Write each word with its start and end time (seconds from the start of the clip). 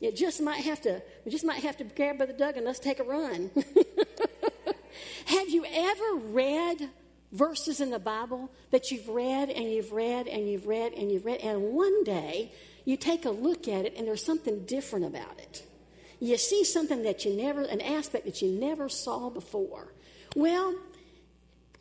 You 0.00 0.12
just 0.12 0.40
might 0.40 0.64
have 0.64 0.80
to, 0.82 1.02
we 1.24 1.30
just 1.30 1.44
might 1.44 1.62
have 1.62 1.76
to 1.78 1.84
grab 1.84 2.18
by 2.18 2.26
the 2.26 2.32
dog 2.32 2.56
and 2.56 2.66
let's 2.66 2.78
take 2.78 2.98
a 2.98 3.04
run. 3.04 3.50
have 5.26 5.48
you 5.48 5.64
ever 5.68 6.14
read 6.14 6.90
verses 7.32 7.80
in 7.80 7.90
the 7.90 7.98
Bible 7.98 8.50
that 8.70 8.90
you've 8.90 9.08
read 9.08 9.50
and 9.50 9.70
you've 9.70 9.92
read 9.92 10.26
and 10.26 10.48
you've 10.48 10.66
read 10.66 10.92
and 10.92 11.10
you've 11.10 11.24
read, 11.24 11.40
and 11.40 11.72
one 11.72 12.04
day 12.04 12.52
you 12.84 12.96
take 12.96 13.24
a 13.24 13.30
look 13.30 13.68
at 13.68 13.84
it 13.84 13.94
and 13.96 14.06
there's 14.06 14.24
something 14.24 14.64
different 14.64 15.04
about 15.04 15.38
it? 15.38 15.64
You 16.20 16.36
see 16.36 16.64
something 16.64 17.02
that 17.02 17.24
you 17.24 17.36
never, 17.36 17.62
an 17.62 17.80
aspect 17.80 18.24
that 18.24 18.42
you 18.42 18.50
never 18.50 18.88
saw 18.88 19.30
before. 19.30 19.92
Well, 20.34 20.74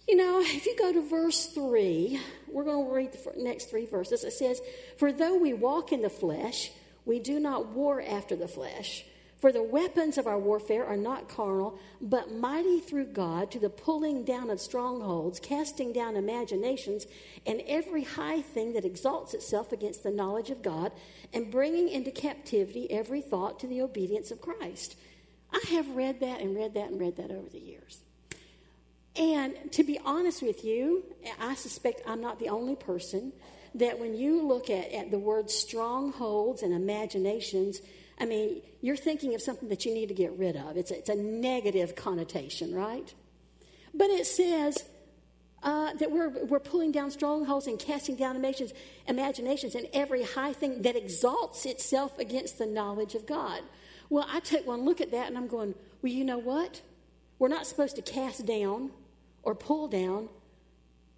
you 0.07 0.15
know, 0.15 0.39
if 0.41 0.65
you 0.65 0.75
go 0.77 0.93
to 0.93 1.01
verse 1.01 1.47
3, 1.47 2.19
we're 2.47 2.63
going 2.63 2.87
to 2.87 2.93
read 2.93 3.11
the 3.11 3.43
next 3.43 3.69
three 3.69 3.85
verses. 3.85 4.23
It 4.23 4.33
says, 4.33 4.61
For 4.97 5.11
though 5.11 5.37
we 5.37 5.53
walk 5.53 5.91
in 5.91 6.01
the 6.01 6.09
flesh, 6.09 6.71
we 7.05 7.19
do 7.19 7.39
not 7.39 7.67
war 7.67 8.01
after 8.01 8.35
the 8.35 8.47
flesh. 8.47 9.05
For 9.39 9.51
the 9.51 9.61
weapons 9.61 10.17
of 10.17 10.25
our 10.25 10.39
warfare 10.39 10.83
are 10.83 10.97
not 10.97 11.29
carnal, 11.29 11.77
but 12.01 12.31
mighty 12.33 12.79
through 12.79 13.07
God 13.07 13.51
to 13.51 13.59
the 13.59 13.69
pulling 13.69 14.23
down 14.23 14.49
of 14.49 14.59
strongholds, 14.59 15.39
casting 15.39 15.93
down 15.93 16.15
imaginations, 16.15 17.05
and 17.45 17.61
every 17.67 18.03
high 18.03 18.41
thing 18.41 18.73
that 18.73 18.85
exalts 18.85 19.35
itself 19.35 19.71
against 19.71 20.01
the 20.01 20.09
knowledge 20.09 20.49
of 20.49 20.63
God, 20.63 20.91
and 21.33 21.51
bringing 21.51 21.87
into 21.87 22.09
captivity 22.09 22.89
every 22.89 23.21
thought 23.21 23.59
to 23.59 23.67
the 23.67 23.81
obedience 23.81 24.31
of 24.31 24.41
Christ. 24.41 24.97
I 25.51 25.61
have 25.69 25.95
read 25.95 26.19
that 26.21 26.41
and 26.41 26.55
read 26.55 26.73
that 26.73 26.89
and 26.89 26.99
read 26.99 27.17
that 27.17 27.29
over 27.29 27.47
the 27.47 27.59
years. 27.59 28.01
And 29.17 29.71
to 29.73 29.83
be 29.83 29.99
honest 30.05 30.43
with 30.43 30.63
you, 30.63 31.03
I 31.39 31.55
suspect 31.55 32.01
I'm 32.05 32.21
not 32.21 32.39
the 32.39 32.49
only 32.49 32.75
person 32.75 33.33
that 33.75 33.99
when 33.99 34.15
you 34.15 34.47
look 34.47 34.69
at, 34.69 34.91
at 34.91 35.11
the 35.11 35.19
word 35.19 35.49
strongholds 35.49 36.61
and 36.61 36.73
imaginations, 36.73 37.81
I 38.19 38.25
mean, 38.25 38.61
you're 38.81 38.95
thinking 38.95 39.35
of 39.35 39.41
something 39.41 39.69
that 39.69 39.85
you 39.85 39.93
need 39.93 40.07
to 40.07 40.15
get 40.15 40.37
rid 40.37 40.55
of. 40.55 40.77
It's 40.77 40.91
a, 40.91 40.97
it's 40.97 41.09
a 41.09 41.15
negative 41.15 41.95
connotation, 41.95 42.73
right? 42.73 43.13
But 43.93 44.09
it 44.09 44.25
says 44.27 44.83
uh, 45.63 45.93
that 45.95 46.11
we're, 46.11 46.45
we're 46.45 46.59
pulling 46.59 46.91
down 46.91 47.09
strongholds 47.09 47.67
and 47.67 47.79
casting 47.79 48.15
down 48.15 48.35
imaginations, 48.35 48.73
imaginations 49.07 49.75
and 49.75 49.87
every 49.93 50.23
high 50.23 50.53
thing 50.53 50.83
that 50.83 50.95
exalts 50.95 51.65
itself 51.65 52.17
against 52.19 52.59
the 52.59 52.65
knowledge 52.65 53.15
of 53.15 53.25
God. 53.25 53.61
Well, 54.09 54.27
I 54.29 54.39
take 54.39 54.65
one 54.67 54.85
look 54.85 55.01
at 55.01 55.11
that 55.11 55.27
and 55.27 55.37
I'm 55.37 55.47
going, 55.47 55.73
well, 56.01 56.11
you 56.11 56.23
know 56.23 56.37
what? 56.37 56.81
We're 57.39 57.47
not 57.49 57.67
supposed 57.67 57.95
to 57.97 58.01
cast 58.01 58.45
down 58.45 58.91
or 59.47 59.55
pull 59.55 59.87
down 59.87 60.27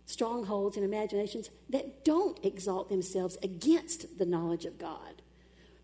strongholds 0.06 0.78
and 0.78 0.86
imaginations 0.86 1.50
that 1.68 2.06
don't 2.06 2.38
exalt 2.46 2.88
themselves 2.88 3.40
against 3.42 4.20
the 4.20 4.26
knowledge 4.26 4.66
of 4.66 4.78
God. 4.78 5.24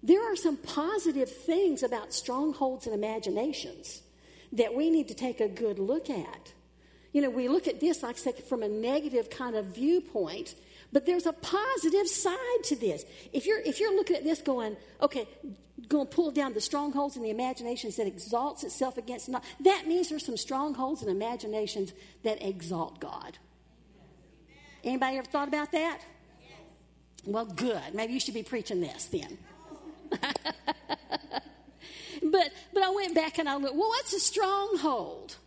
There 0.03 0.31
are 0.31 0.35
some 0.35 0.55
positive 0.57 1.27
things 1.27 1.81
about 1.81 2.13
strongholds 2.13 2.85
and 2.85 2.93
imaginations 2.93 4.03
that 4.53 4.75
we 4.75 4.91
need 4.91 5.07
to 5.07 5.15
take 5.15 5.41
a 5.41 5.47
good 5.47 5.79
look 5.79 6.07
at. 6.07 6.53
You 7.13 7.23
know, 7.23 7.31
we 7.31 7.47
look 7.47 7.67
at 7.67 7.79
this, 7.79 8.03
like 8.03 8.15
I 8.15 8.19
from 8.33 8.61
a 8.61 8.67
negative 8.69 9.31
kind 9.31 9.55
of 9.55 9.65
viewpoint, 9.65 10.53
but 10.91 11.05
there's 11.05 11.25
a 11.25 11.33
positive 11.33 12.07
side 12.07 12.63
to 12.65 12.75
this. 12.75 13.05
If 13.33 13.45
you're 13.45 13.59
if 13.59 13.79
you're 13.79 13.95
looking 13.95 14.15
at 14.15 14.23
this 14.23 14.41
going, 14.41 14.77
okay, 15.01 15.27
going 15.87 16.07
to 16.07 16.15
pull 16.15 16.31
down 16.31 16.53
the 16.53 16.61
strongholds 16.61 17.15
and 17.15 17.25
the 17.25 17.29
imaginations 17.29 17.97
that 17.97 18.07
exalts 18.07 18.63
itself 18.63 18.97
against 18.97 19.29
not, 19.29 19.43
that 19.61 19.87
means 19.87 20.09
there's 20.09 20.25
some 20.25 20.37
strongholds 20.37 21.01
and 21.01 21.11
imaginations 21.11 21.93
that 22.23 22.45
exalt 22.45 22.99
God. 22.99 23.37
Anybody 24.83 25.17
ever 25.17 25.27
thought 25.27 25.47
about 25.47 25.71
that? 25.71 25.99
Well, 27.25 27.45
good. 27.45 27.93
Maybe 27.93 28.13
you 28.13 28.19
should 28.19 28.35
be 28.35 28.43
preaching 28.43 28.81
this 28.81 29.05
then. 29.05 29.37
but 30.11 32.51
but 32.73 32.83
I 32.83 32.89
went 32.91 33.15
back 33.15 33.39
and 33.39 33.49
I 33.49 33.57
looked. 33.57 33.75
Well, 33.75 33.89
what's 33.89 34.13
a 34.13 34.19
stronghold? 34.19 35.37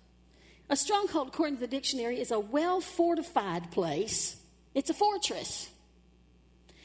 A 0.70 0.76
stronghold, 0.76 1.28
according 1.28 1.56
to 1.56 1.60
the 1.60 1.68
dictionary, 1.68 2.20
is 2.20 2.30
a 2.30 2.40
well 2.40 2.80
fortified 2.80 3.70
place 3.70 4.37
it's 4.78 4.90
a 4.90 4.94
fortress. 4.94 5.68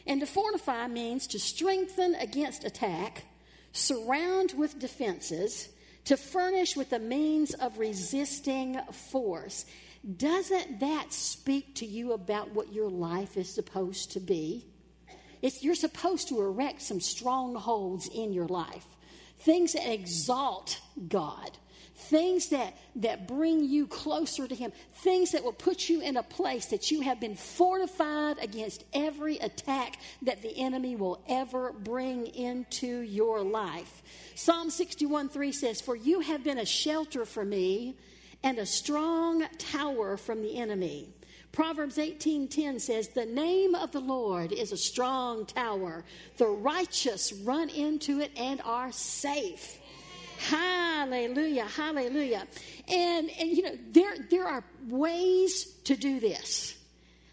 And 0.08 0.20
to 0.22 0.26
fortify 0.26 0.88
means 0.88 1.28
to 1.28 1.40
strengthen 1.40 2.16
against 2.16 2.64
attack, 2.64 3.24
surround 3.72 4.54
with 4.58 4.80
defenses, 4.80 5.70
to 6.06 6.18
furnish 6.18 6.76
with 6.76 6.90
the 6.90 6.98
means 6.98 7.54
of 7.54 7.78
resisting 7.78 8.80
force. 9.12 9.66
Doesn't 10.18 10.80
that 10.80 11.14
speak 11.14 11.76
to 11.76 11.86
you 11.86 12.14
about 12.14 12.50
what 12.56 12.74
your 12.74 12.90
life 12.90 13.38
is 13.38 13.54
supposed 13.54 14.14
to 14.14 14.20
be? 14.20 14.66
It's, 15.44 15.64
you're 15.64 15.76
supposed 15.76 16.30
to 16.30 16.42
erect 16.42 16.82
some 16.82 17.00
strongholds 17.00 18.10
in 18.12 18.34
your 18.34 18.48
life, 18.48 18.88
things 19.38 19.74
that 19.74 19.88
exalt 19.88 20.82
God 21.08 21.52
things 21.96 22.50
that, 22.50 22.76
that 22.98 23.28
bring 23.28 23.64
you 23.64 23.88
closer 23.88 24.48
to 24.48 24.56
Him, 24.56 24.72
things 24.96 25.32
that 25.32 25.44
will 25.44 25.54
put 25.54 25.90
you 25.90 26.02
in 26.02 26.18
a 26.18 26.24
place 26.24 26.68
that 26.68 26.92
you 26.92 27.02
have 27.02 27.20
been 27.20 27.36
fortified 27.36 28.38
against 28.40 28.84
every 28.94 29.38
attack 29.38 29.98
that 30.24 30.42
the 30.42 30.58
enemy 30.58 30.96
will 30.96 31.22
ever 31.28 31.72
bring 31.72 32.28
into 32.28 33.02
your 33.02 33.42
life. 33.42 34.04
Psalm 34.36 34.70
61 34.70 35.30
3 35.30 35.52
says, 35.52 35.82
For 35.82 35.96
you 35.96 36.22
have 36.22 36.44
been 36.44 36.58
a 36.58 36.66
shelter 36.66 37.26
for 37.26 37.46
me 37.46 37.96
and 38.44 38.58
a 38.58 38.66
strong 38.66 39.46
tower 39.58 40.18
from 40.18 40.42
the 40.42 40.58
enemy. 40.58 41.10
Proverbs 41.54 42.00
18:10 42.00 42.80
says, 42.80 43.10
"The 43.10 43.28
name 43.28 43.76
of 43.76 43.92
the 43.92 44.00
Lord 44.00 44.52
is 44.52 44.72
a 44.72 44.78
strong 44.78 45.46
tower. 45.46 46.04
The 46.38 46.48
righteous 46.48 47.32
run 47.32 47.70
into 47.70 48.20
it 48.20 48.32
and 48.36 48.60
are 48.62 48.92
safe." 48.92 49.80
Hallelujah, 50.44 51.66
hallelujah. 51.66 52.46
And, 52.90 53.30
and 53.40 53.50
you 53.50 53.64
know, 53.64 53.78
there, 53.92 54.16
there 54.30 54.46
are 54.46 54.64
ways 54.88 55.66
to 55.86 55.96
do 55.96 56.20
this. 56.20 56.76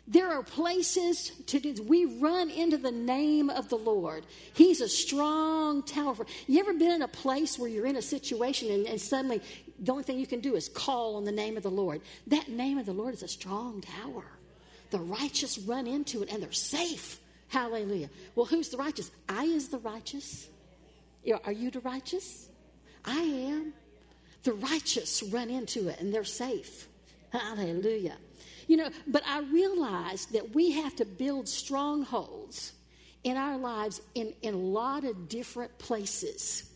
There 0.07 0.29
are 0.29 0.43
places 0.43 1.31
to 1.47 1.61
do. 1.61 1.83
We 1.85 2.05
run 2.05 2.51
into 2.51 2.79
the 2.79 2.91
name 2.91 3.49
of 3.49 3.69
the 3.69 3.77
Lord. 3.77 4.27
He's 4.55 4.81
a 4.81 4.89
strong 4.89 5.83
tower. 5.83 6.27
You 6.49 6.61
ever 6.61 6.73
been 6.73 6.91
in 6.91 7.03
a 7.03 7.09
place 7.09 7.59
where 7.59 7.69
you're 7.69 7.87
in 7.87 7.97
a 7.97 8.03
situation 8.03 8.71
and, 8.71 8.87
and 8.87 9.01
suddenly 9.01 9.41
the 9.79 9.93
only 9.93 10.05
thing 10.05 10.19
you 10.19 10.27
can 10.27 10.41
do 10.41 10.57
is 10.57 10.69
call 10.69 11.17
on 11.17 11.25
the 11.25 11.33
name 11.33 11.57
of 11.57 11.63
the 11.63 11.71
Lord? 11.71 12.01
That 12.27 12.49
name 12.49 12.79
of 12.79 12.87
the 12.87 12.93
Lord 12.93 13.15
is 13.15 13.23
a 13.23 13.29
strong 13.29 13.81
tower. 13.81 14.25
The 14.91 14.99
righteous 14.99 15.59
run 15.59 15.87
into 15.87 16.23
it 16.23 16.33
and 16.33 16.43
they're 16.43 16.53
safe. 16.53 17.21
Hallelujah. 17.49 18.11
Well, 18.35 18.47
who's 18.47 18.69
the 18.69 18.77
righteous? 18.77 19.11
I 19.29 19.45
is 19.45 19.69
the 19.69 19.79
righteous. 19.79 20.49
Are 21.45 21.53
you 21.53 21.71
the 21.71 21.81
righteous? 21.81 22.49
I 23.05 23.21
am. 23.21 23.73
The 24.43 24.53
righteous 24.55 25.23
run 25.23 25.51
into 25.51 25.89
it 25.89 26.01
and 26.01 26.13
they're 26.13 26.25
safe. 26.25 26.89
Hallelujah. 27.31 28.17
You 28.67 28.79
know, 28.79 28.91
but 29.07 29.23
I 29.27 29.41
realize 29.41 30.27
that 30.27 30.55
we 30.55 30.73
have 30.73 30.97
to 30.97 31.05
build 31.05 31.49
strongholds 31.49 32.73
in 33.25 33.37
our 33.37 33.59
lives 33.59 34.01
in, 34.15 34.33
in 34.43 34.55
a 34.55 34.59
lot 34.59 35.05
of 35.05 35.29
different 35.29 35.77
places. 35.79 36.71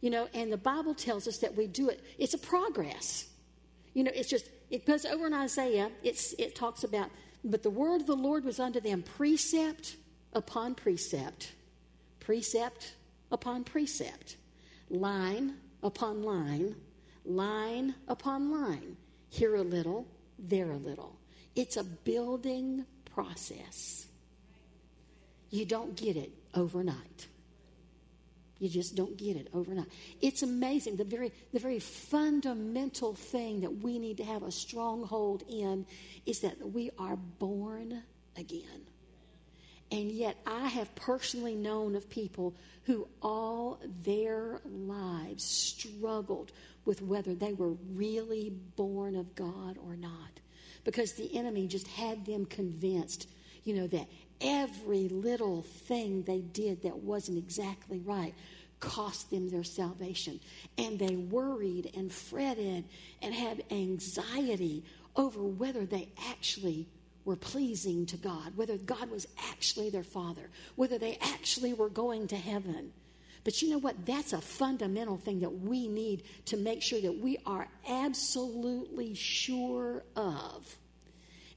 You 0.00 0.10
know, 0.10 0.28
and 0.34 0.52
the 0.52 0.56
Bible 0.56 0.94
tells 0.94 1.26
us 1.26 1.38
that 1.38 1.56
we 1.56 1.66
do 1.66 1.88
it. 1.88 2.02
It's 2.18 2.34
a 2.34 2.38
progress. 2.38 3.28
You 3.94 4.04
know, 4.04 4.12
it's 4.14 4.28
just, 4.28 4.48
it 4.70 4.86
goes 4.86 5.04
over 5.04 5.26
in 5.26 5.34
Isaiah, 5.34 5.90
it's, 6.02 6.32
it 6.34 6.54
talks 6.54 6.84
about, 6.84 7.10
but 7.42 7.62
the 7.62 7.70
word 7.70 8.00
of 8.02 8.06
the 8.06 8.14
Lord 8.14 8.44
was 8.44 8.60
unto 8.60 8.80
them 8.80 9.02
precept 9.02 9.96
upon 10.32 10.74
precept, 10.74 11.52
precept 12.20 12.94
upon 13.32 13.64
precept 13.64 14.36
line 14.90 15.54
upon 15.82 16.22
line, 16.22 16.74
line 17.24 17.94
upon 18.08 18.50
line. 18.50 18.96
Here 19.28 19.54
a 19.54 19.62
little, 19.62 20.06
there 20.38 20.70
a 20.70 20.76
little. 20.76 21.16
It's 21.54 21.76
a 21.76 21.84
building 21.84 22.84
process. 23.14 24.06
You 25.50 25.64
don't 25.64 25.96
get 25.96 26.16
it 26.16 26.30
overnight. 26.54 27.26
You 28.58 28.68
just 28.68 28.94
don't 28.94 29.16
get 29.16 29.36
it 29.36 29.48
overnight. 29.54 29.86
It's 30.20 30.42
amazing. 30.42 30.96
The 30.96 31.04
very, 31.04 31.32
the 31.52 31.58
very 31.58 31.78
fundamental 31.78 33.14
thing 33.14 33.62
that 33.62 33.82
we 33.82 33.98
need 33.98 34.18
to 34.18 34.24
have 34.24 34.42
a 34.42 34.52
stronghold 34.52 35.42
in 35.48 35.86
is 36.26 36.40
that 36.40 36.70
we 36.72 36.90
are 36.98 37.16
born 37.16 38.02
again. 38.36 38.89
And 39.92 40.10
yet, 40.12 40.36
I 40.46 40.68
have 40.68 40.94
personally 40.94 41.56
known 41.56 41.96
of 41.96 42.08
people 42.08 42.54
who 42.84 43.08
all 43.22 43.80
their 44.04 44.60
lives 44.64 45.44
struggled 45.44 46.52
with 46.84 47.02
whether 47.02 47.34
they 47.34 47.52
were 47.52 47.72
really 47.92 48.50
born 48.76 49.16
of 49.16 49.34
God 49.34 49.78
or 49.84 49.96
not. 49.96 50.40
Because 50.84 51.12
the 51.12 51.36
enemy 51.36 51.66
just 51.66 51.88
had 51.88 52.24
them 52.24 52.46
convinced, 52.46 53.28
you 53.64 53.74
know, 53.74 53.86
that 53.88 54.08
every 54.40 55.08
little 55.08 55.62
thing 55.62 56.22
they 56.22 56.40
did 56.40 56.82
that 56.82 56.96
wasn't 56.96 57.38
exactly 57.38 57.98
right 57.98 58.34
cost 58.80 59.30
them 59.30 59.50
their 59.50 59.64
salvation. 59.64 60.40
And 60.78 60.98
they 60.98 61.16
worried 61.16 61.92
and 61.94 62.10
fretted 62.10 62.84
and 63.22 63.34
had 63.34 63.62
anxiety 63.70 64.84
over 65.16 65.42
whether 65.42 65.84
they 65.84 66.08
actually 66.28 66.88
were 67.24 67.36
pleasing 67.36 68.06
to 68.06 68.16
God, 68.16 68.56
whether 68.56 68.76
God 68.76 69.10
was 69.10 69.26
actually 69.50 69.90
their 69.90 70.02
father, 70.02 70.50
whether 70.76 70.98
they 70.98 71.18
actually 71.20 71.72
were 71.72 71.88
going 71.88 72.28
to 72.28 72.36
heaven. 72.36 72.92
But 73.44 73.62
you 73.62 73.70
know 73.70 73.78
what? 73.78 74.06
That's 74.06 74.32
a 74.32 74.40
fundamental 74.40 75.16
thing 75.16 75.40
that 75.40 75.60
we 75.60 75.88
need 75.88 76.24
to 76.46 76.56
make 76.56 76.82
sure 76.82 77.00
that 77.00 77.18
we 77.18 77.38
are 77.46 77.68
absolutely 77.88 79.14
sure 79.14 80.02
of. 80.16 80.76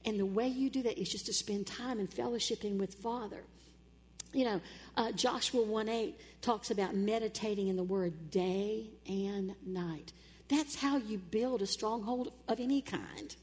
And 0.04 0.18
the 0.18 0.26
way 0.26 0.48
you 0.48 0.70
do 0.70 0.82
that 0.82 0.98
is 0.98 1.08
just 1.08 1.26
to 1.26 1.32
spend 1.32 1.66
time 1.66 1.98
in 1.98 2.08
fellowshipping 2.08 2.78
with 2.78 2.94
Father. 2.94 3.44
You 4.32 4.44
know, 4.44 4.60
uh, 4.96 5.12
Joshua 5.12 5.62
1 5.62 5.88
8 5.88 6.20
talks 6.42 6.70
about 6.70 6.94
meditating 6.94 7.68
in 7.68 7.76
the 7.76 7.84
word 7.84 8.30
day 8.30 8.90
and 9.06 9.54
night. 9.64 10.12
That's 10.48 10.76
how 10.76 10.98
you 10.98 11.18
build 11.18 11.62
a 11.62 11.66
stronghold 11.66 12.32
of 12.48 12.60
any 12.60 12.82
kind 12.82 13.34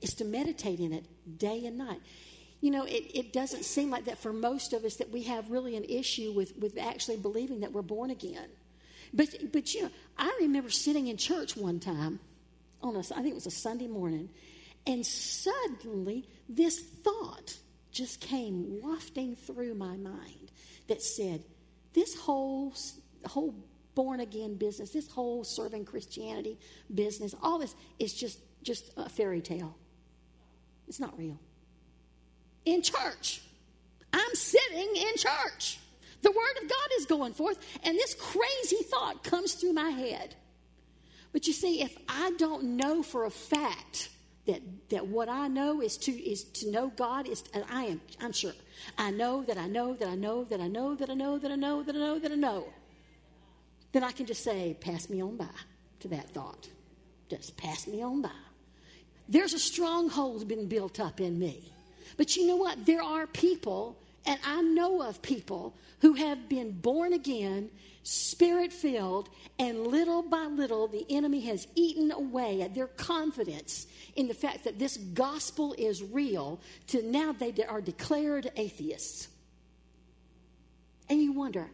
is 0.00 0.14
to 0.14 0.24
meditate 0.24 0.80
in 0.80 0.92
it 0.92 1.04
day 1.38 1.66
and 1.66 1.78
night. 1.78 2.00
You 2.60 2.70
know, 2.70 2.84
it, 2.84 3.10
it 3.14 3.32
doesn't 3.32 3.64
seem 3.64 3.90
like 3.90 4.06
that 4.06 4.18
for 4.18 4.32
most 4.32 4.72
of 4.72 4.84
us 4.84 4.96
that 4.96 5.10
we 5.10 5.22
have 5.24 5.50
really 5.50 5.76
an 5.76 5.84
issue 5.84 6.32
with, 6.32 6.56
with 6.58 6.78
actually 6.78 7.18
believing 7.18 7.60
that 7.60 7.72
we're 7.72 7.82
born 7.82 8.10
again. 8.10 8.48
But, 9.12 9.52
but, 9.52 9.72
you 9.74 9.82
know, 9.82 9.90
I 10.18 10.36
remember 10.40 10.70
sitting 10.70 11.08
in 11.08 11.16
church 11.16 11.56
one 11.56 11.80
time 11.80 12.18
on 12.82 12.96
a, 12.96 13.00
I 13.00 13.02
think 13.02 13.28
it 13.28 13.34
was 13.34 13.46
a 13.46 13.50
Sunday 13.50 13.86
morning, 13.86 14.30
and 14.86 15.04
suddenly 15.04 16.28
this 16.48 16.80
thought 16.80 17.56
just 17.92 18.20
came 18.20 18.80
wafting 18.82 19.36
through 19.36 19.74
my 19.74 19.96
mind 19.96 20.50
that 20.88 21.02
said, 21.02 21.42
this 21.92 22.14
whole, 22.14 22.74
whole 23.24 23.54
born 23.94 24.20
again 24.20 24.56
business, 24.56 24.90
this 24.90 25.10
whole 25.10 25.44
serving 25.44 25.84
Christianity 25.84 26.58
business, 26.94 27.34
all 27.42 27.58
this 27.58 27.74
is 27.98 28.12
just, 28.12 28.38
just 28.62 28.90
a 28.96 29.08
fairy 29.08 29.40
tale. 29.40 29.76
It's 30.88 31.00
not 31.00 31.18
real. 31.18 31.38
In 32.64 32.82
church, 32.82 33.42
I'm 34.12 34.34
sitting 34.34 34.96
in 34.96 35.16
church. 35.16 35.78
The 36.22 36.30
Word 36.30 36.62
of 36.62 36.68
God 36.68 36.88
is 36.98 37.06
going 37.06 37.32
forth, 37.32 37.58
and 37.84 37.96
this 37.96 38.14
crazy 38.14 38.82
thought 38.84 39.22
comes 39.22 39.54
through 39.54 39.74
my 39.74 39.90
head. 39.90 40.34
But 41.32 41.46
you 41.46 41.52
see, 41.52 41.82
if 41.82 41.96
I 42.08 42.32
don't 42.38 42.76
know 42.76 43.02
for 43.02 43.26
a 43.26 43.30
fact 43.30 44.08
that, 44.46 44.60
that 44.90 45.06
what 45.06 45.28
I 45.28 45.48
know 45.48 45.82
is 45.82 45.96
to 45.98 46.12
is 46.12 46.44
to 46.44 46.70
know 46.70 46.92
God 46.96 47.28
is 47.28 47.44
and 47.52 47.64
I 47.70 47.84
am 47.84 48.00
I'm 48.20 48.32
sure. 48.32 48.52
I 48.96 49.10
know 49.10 49.42
that 49.42 49.58
I 49.58 49.66
know 49.66 49.94
that 49.94 50.08
I 50.08 50.14
know 50.14 50.44
that 50.44 50.60
I 50.60 50.68
know 50.68 50.94
that 50.94 51.10
I 51.10 51.14
know 51.14 51.38
that 51.38 51.50
I 51.50 51.56
know 51.56 51.82
that 51.82 51.94
I 51.94 51.98
know 51.98 52.18
that 52.18 52.32
I 52.32 52.36
know. 52.36 52.68
Then 53.92 54.04
I 54.04 54.12
can 54.12 54.26
just 54.26 54.44
say, 54.44 54.76
pass 54.80 55.08
me 55.08 55.22
on 55.22 55.36
by 55.36 55.46
to 56.00 56.08
that 56.08 56.30
thought. 56.30 56.68
Just 57.28 57.56
pass 57.56 57.86
me 57.86 58.02
on 58.02 58.22
by. 58.22 58.30
There's 59.28 59.54
a 59.54 59.58
stronghold 59.58 60.46
been 60.46 60.68
built 60.68 61.00
up 61.00 61.20
in 61.20 61.38
me. 61.38 61.72
But 62.16 62.36
you 62.36 62.46
know 62.46 62.56
what? 62.56 62.86
There 62.86 63.02
are 63.02 63.26
people, 63.26 63.98
and 64.24 64.38
I 64.44 64.62
know 64.62 65.02
of 65.02 65.20
people 65.22 65.74
who 66.00 66.14
have 66.14 66.48
been 66.48 66.70
born 66.70 67.12
again, 67.12 67.70
spirit 68.02 68.72
filled, 68.72 69.28
and 69.58 69.86
little 69.86 70.22
by 70.22 70.44
little 70.44 70.86
the 70.86 71.04
enemy 71.10 71.40
has 71.40 71.66
eaten 71.74 72.12
away 72.12 72.62
at 72.62 72.74
their 72.74 72.86
confidence 72.86 73.86
in 74.14 74.28
the 74.28 74.34
fact 74.34 74.64
that 74.64 74.78
this 74.78 74.96
gospel 74.96 75.74
is 75.76 76.02
real 76.02 76.60
to 76.88 77.02
now 77.02 77.32
they 77.32 77.52
are 77.68 77.80
declared 77.80 78.50
atheists. 78.56 79.28
And 81.08 81.20
you 81.20 81.32
wonder, 81.32 81.68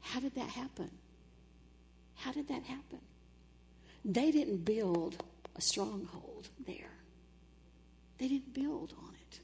how 0.00 0.20
did 0.20 0.34
that 0.34 0.48
happen? 0.48 0.90
How 2.14 2.32
did 2.32 2.48
that 2.48 2.62
happen? 2.64 3.00
They 4.04 4.30
didn't 4.30 4.64
build 4.64 5.22
a 5.56 5.60
stronghold 5.60 6.48
there. 6.66 6.92
They 8.18 8.28
didn't 8.28 8.54
build 8.54 8.94
on 9.02 9.14
it. 9.14 9.40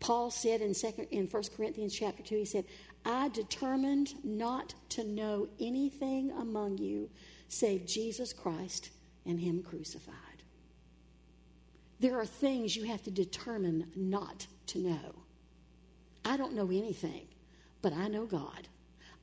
Paul 0.00 0.30
said 0.30 0.60
in 0.60 0.74
second 0.74 1.06
in 1.10 1.26
1 1.26 1.42
Corinthians 1.56 1.94
chapter 1.94 2.22
2, 2.22 2.36
he 2.36 2.44
said, 2.44 2.64
I 3.04 3.28
determined 3.28 4.14
not 4.24 4.74
to 4.90 5.04
know 5.04 5.48
anything 5.60 6.30
among 6.32 6.78
you 6.78 7.10
save 7.48 7.86
Jesus 7.86 8.32
Christ 8.32 8.90
and 9.26 9.40
Him 9.40 9.62
crucified. 9.62 10.14
There 12.00 12.18
are 12.18 12.26
things 12.26 12.76
you 12.76 12.84
have 12.84 13.02
to 13.04 13.10
determine 13.10 13.90
not 13.96 14.46
to 14.68 14.78
know. 14.78 15.14
I 16.24 16.36
don't 16.36 16.54
know 16.54 16.68
anything, 16.68 17.26
but 17.82 17.92
I 17.92 18.08
know 18.08 18.26
God. 18.26 18.68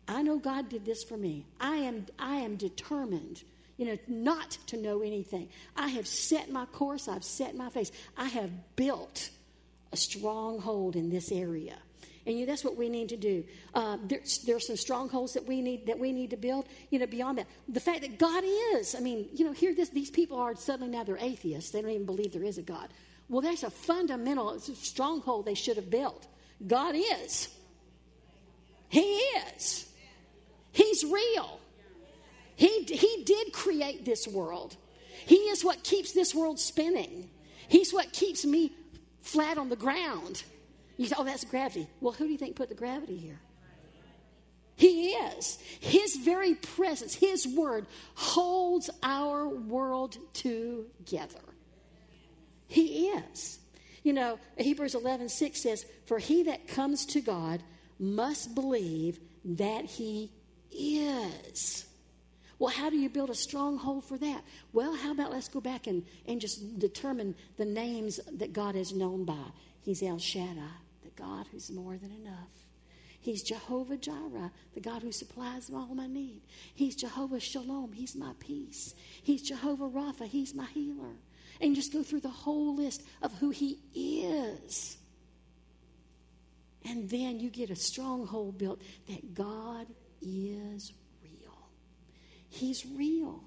I 0.07 0.21
know 0.21 0.37
God 0.37 0.69
did 0.69 0.85
this 0.85 1.03
for 1.03 1.17
me. 1.17 1.45
I 1.59 1.77
am, 1.77 2.05
I 2.19 2.37
am 2.37 2.55
determined 2.55 3.43
you 3.77 3.85
know, 3.85 3.97
not 4.07 4.57
to 4.67 4.77
know 4.77 5.01
anything. 5.01 5.49
I 5.75 5.89
have 5.89 6.07
set 6.07 6.51
my 6.51 6.65
course, 6.65 7.07
I've 7.07 7.23
set 7.23 7.55
my 7.55 7.69
face. 7.69 7.91
I 8.17 8.25
have 8.25 8.49
built 8.75 9.29
a 9.91 9.97
stronghold 9.97 10.95
in 10.95 11.09
this 11.09 11.31
area. 11.31 11.77
And 12.27 12.39
you 12.39 12.45
that's 12.45 12.63
what 12.63 12.75
we 12.75 12.89
need 12.89 13.09
to 13.09 13.17
do. 13.17 13.43
Uh, 13.73 13.97
there's, 14.03 14.39
there's 14.39 14.65
some 14.65 14.77
strongholds 14.77 15.33
that 15.33 15.45
we 15.45 15.61
need 15.61 15.85
that 15.85 15.99
we 15.99 16.11
need 16.11 16.31
to 16.31 16.37
build. 16.37 16.65
You 16.89 16.99
know, 16.99 17.05
beyond 17.05 17.37
that, 17.37 17.47
the 17.69 17.79
fact 17.79 18.01
that 18.01 18.17
God 18.17 18.43
is. 18.73 18.95
I 18.95 18.99
mean, 18.99 19.27
you 19.33 19.45
know, 19.45 19.51
here 19.51 19.75
this, 19.75 19.89
these 19.89 20.09
people 20.09 20.37
are 20.39 20.55
suddenly 20.55 20.91
now 20.91 21.03
they're 21.03 21.17
atheists. 21.17 21.69
They 21.71 21.81
don't 21.81 21.91
even 21.91 22.05
believe 22.05 22.33
there 22.33 22.43
is 22.43 22.57
a 22.57 22.63
God. 22.63 22.89
Well, 23.29 23.41
that's 23.41 23.63
a 23.63 23.69
fundamental 23.69 24.59
stronghold 24.59 25.45
they 25.45 25.53
should 25.53 25.77
have 25.77 25.89
built. 25.89 26.27
God 26.65 26.95
is. 26.95 27.49
He 28.89 29.01
is. 29.01 29.87
He's 30.71 31.03
real. 31.03 31.59
He, 32.55 32.83
he 32.83 33.23
did 33.25 33.51
create 33.51 34.05
this 34.05 34.27
world. 34.27 34.75
He 35.25 35.35
is 35.35 35.63
what 35.63 35.83
keeps 35.83 36.11
this 36.13 36.33
world 36.33 36.59
spinning. 36.59 37.29
He's 37.67 37.93
what 37.93 38.13
keeps 38.13 38.45
me 38.45 38.71
flat 39.21 39.57
on 39.57 39.69
the 39.69 39.75
ground. 39.75 40.43
You 40.97 41.07
say, 41.07 41.15
oh, 41.17 41.23
that's 41.23 41.43
gravity. 41.43 41.87
Well, 41.99 42.13
who 42.13 42.25
do 42.25 42.31
you 42.31 42.37
think 42.37 42.55
put 42.55 42.69
the 42.69 42.75
gravity 42.75 43.17
here? 43.17 43.39
He 44.77 45.09
is. 45.11 45.57
His 45.79 46.17
very 46.17 46.55
presence, 46.55 47.15
His 47.15 47.47
word, 47.47 47.85
holds 48.13 48.89
our 49.01 49.47
world 49.47 50.17
together. 50.33 51.39
He 52.67 53.07
is. 53.07 53.59
You 54.03 54.13
know, 54.13 54.37
Hebrews 54.57 54.95
11 54.95 55.29
6 55.29 55.61
says, 55.61 55.85
For 56.05 56.19
he 56.19 56.43
that 56.43 56.67
comes 56.67 57.05
to 57.07 57.21
God 57.21 57.63
must 57.99 58.53
believe 58.53 59.19
that 59.45 59.85
He 59.85 60.31
is. 60.71 61.85
Well, 62.57 62.73
how 62.73 62.89
do 62.89 62.97
you 62.97 63.09
build 63.09 63.29
a 63.29 63.35
stronghold 63.35 64.05
for 64.05 64.17
that? 64.17 64.43
Well, 64.71 64.95
how 64.95 65.11
about 65.11 65.31
let's 65.31 65.49
go 65.49 65.59
back 65.59 65.87
and, 65.87 66.03
and 66.25 66.39
just 66.39 66.79
determine 66.79 67.35
the 67.57 67.65
names 67.65 68.19
that 68.37 68.53
God 68.53 68.75
is 68.75 68.93
known 68.93 69.25
by. 69.25 69.45
He's 69.81 70.01
El 70.01 70.19
Shaddai, 70.19 70.61
the 71.03 71.09
God 71.21 71.47
who's 71.51 71.69
more 71.69 71.97
than 71.97 72.11
enough. 72.11 72.49
He's 73.19 73.41
Jehovah 73.41 73.97
Jireh, 73.97 74.51
the 74.73 74.79
God 74.79 75.01
who 75.01 75.11
supplies 75.11 75.71
all 75.73 75.95
my 75.95 76.07
need. 76.07 76.41
He's 76.75 76.95
Jehovah 76.95 77.39
Shalom, 77.39 77.91
He's 77.91 78.15
my 78.15 78.33
peace. 78.39 78.93
He's 79.23 79.41
Jehovah 79.41 79.89
Rapha, 79.89 80.27
He's 80.27 80.53
my 80.53 80.67
healer. 80.67 81.15
And 81.59 81.75
just 81.75 81.91
go 81.91 82.03
through 82.03 82.19
the 82.19 82.29
whole 82.29 82.75
list 82.75 83.01
of 83.21 83.33
who 83.39 83.49
He 83.49 83.79
is. 83.93 84.97
And 86.87 87.09
then 87.09 87.39
you 87.39 87.49
get 87.49 87.71
a 87.71 87.75
stronghold 87.75 88.59
built 88.59 88.79
that 89.07 89.33
God 89.33 89.87
is 90.21 90.93
He's 92.55 92.85
real. 92.85 93.43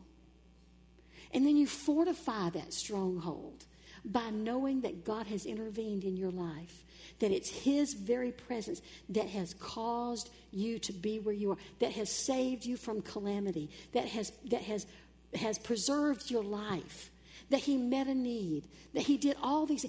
And 1.32 1.46
then 1.46 1.56
you 1.56 1.66
fortify 1.66 2.50
that 2.50 2.72
stronghold 2.72 3.64
by 4.04 4.30
knowing 4.30 4.82
that 4.82 5.04
God 5.04 5.26
has 5.26 5.44
intervened 5.46 6.04
in 6.04 6.16
your 6.16 6.30
life, 6.30 6.84
that 7.18 7.30
it's 7.30 7.50
His 7.50 7.94
very 7.94 8.32
presence 8.32 8.80
that 9.10 9.28
has 9.28 9.54
caused 9.54 10.30
you 10.52 10.78
to 10.80 10.92
be 10.92 11.18
where 11.18 11.34
you 11.34 11.52
are, 11.52 11.56
that 11.80 11.92
has 11.92 12.10
saved 12.10 12.64
you 12.64 12.76
from 12.76 13.02
calamity, 13.02 13.70
that 13.92 14.06
has, 14.06 14.32
that 14.50 14.62
has, 14.62 14.86
has 15.34 15.58
preserved 15.58 16.30
your 16.30 16.44
life, 16.44 17.10
that 17.50 17.60
He 17.60 17.76
met 17.76 18.06
a 18.06 18.14
need, 18.14 18.64
that 18.94 19.02
He 19.02 19.16
did 19.16 19.36
all 19.42 19.66
these. 19.66 19.84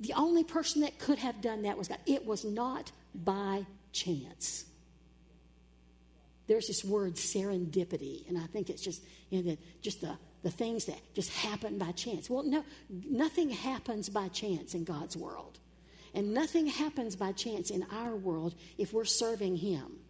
The 0.00 0.14
only 0.14 0.44
person 0.44 0.82
that 0.82 0.98
could 0.98 1.18
have 1.18 1.40
done 1.40 1.62
that 1.62 1.76
was 1.76 1.88
God. 1.88 1.98
It 2.06 2.24
was 2.24 2.44
not 2.44 2.90
by 3.14 3.66
chance 3.92 4.64
there's 6.50 6.66
this 6.66 6.84
word 6.84 7.14
serendipity, 7.14 8.28
and 8.28 8.36
I 8.36 8.44
think 8.46 8.70
it's 8.70 8.82
just 8.82 9.04
you 9.28 9.38
know 9.38 9.52
the, 9.52 9.58
just 9.82 10.00
the 10.00 10.18
the 10.42 10.50
things 10.50 10.86
that 10.86 10.98
just 11.14 11.30
happen 11.30 11.78
by 11.78 11.92
chance. 11.92 12.28
Well, 12.28 12.42
no, 12.42 12.64
nothing 13.08 13.50
happens 13.50 14.08
by 14.08 14.26
chance 14.28 14.74
in 14.74 14.82
God's 14.82 15.16
world. 15.16 15.60
And 16.12 16.34
nothing 16.34 16.66
happens 16.66 17.14
by 17.14 17.30
chance 17.30 17.70
in 17.70 17.86
our 17.92 18.16
world 18.16 18.56
if 18.78 18.92
we're 18.92 19.04
serving 19.04 19.58
Him. 19.58 20.00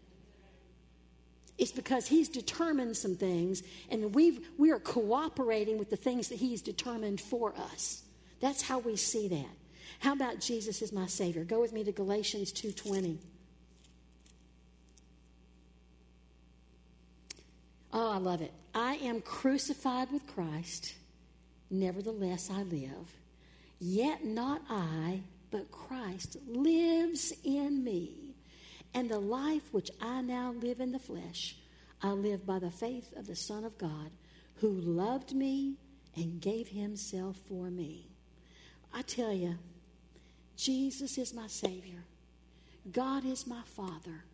It's 1.58 1.72
because 1.72 2.06
He's 2.06 2.30
determined 2.30 2.96
some 2.96 3.16
things, 3.16 3.62
and 3.90 4.14
we 4.14 4.40
we 4.56 4.70
are 4.70 4.80
cooperating 4.80 5.76
with 5.76 5.90
the 5.90 5.96
things 5.96 6.28
that 6.28 6.38
He's 6.38 6.62
determined 6.62 7.20
for 7.20 7.54
us. 7.54 8.02
That's 8.40 8.62
how 8.62 8.78
we 8.78 8.96
see 8.96 9.28
that. 9.28 9.56
How 9.98 10.14
about 10.14 10.40
Jesus 10.40 10.80
is 10.80 10.90
my 10.90 11.06
Savior? 11.06 11.44
Go 11.44 11.60
with 11.60 11.74
me 11.74 11.84
to 11.84 11.92
Galatians 11.92 12.50
2.20. 12.50 13.18
Oh, 17.92 18.10
I 18.10 18.18
love 18.18 18.40
it. 18.40 18.52
I 18.74 18.94
am 18.96 19.20
crucified 19.20 20.12
with 20.12 20.26
Christ. 20.26 20.94
Nevertheless, 21.70 22.50
I 22.50 22.62
live. 22.62 23.16
Yet 23.80 24.24
not 24.24 24.62
I, 24.68 25.22
but 25.50 25.70
Christ 25.70 26.36
lives 26.46 27.32
in 27.44 27.82
me. 27.82 28.34
And 28.94 29.08
the 29.08 29.18
life 29.18 29.72
which 29.72 29.90
I 30.00 30.20
now 30.20 30.52
live 30.52 30.80
in 30.80 30.92
the 30.92 30.98
flesh, 30.98 31.56
I 32.02 32.10
live 32.10 32.46
by 32.46 32.58
the 32.58 32.70
faith 32.70 33.12
of 33.16 33.26
the 33.26 33.36
Son 33.36 33.64
of 33.64 33.78
God, 33.78 34.10
who 34.56 34.68
loved 34.68 35.32
me 35.32 35.76
and 36.16 36.40
gave 36.40 36.68
himself 36.68 37.36
for 37.48 37.70
me. 37.70 38.08
I 38.92 39.02
tell 39.02 39.32
you, 39.32 39.56
Jesus 40.56 41.18
is 41.18 41.32
my 41.32 41.46
Savior. 41.46 42.04
God 42.90 43.24
is 43.24 43.46
my 43.46 43.62
Father. 43.64 44.24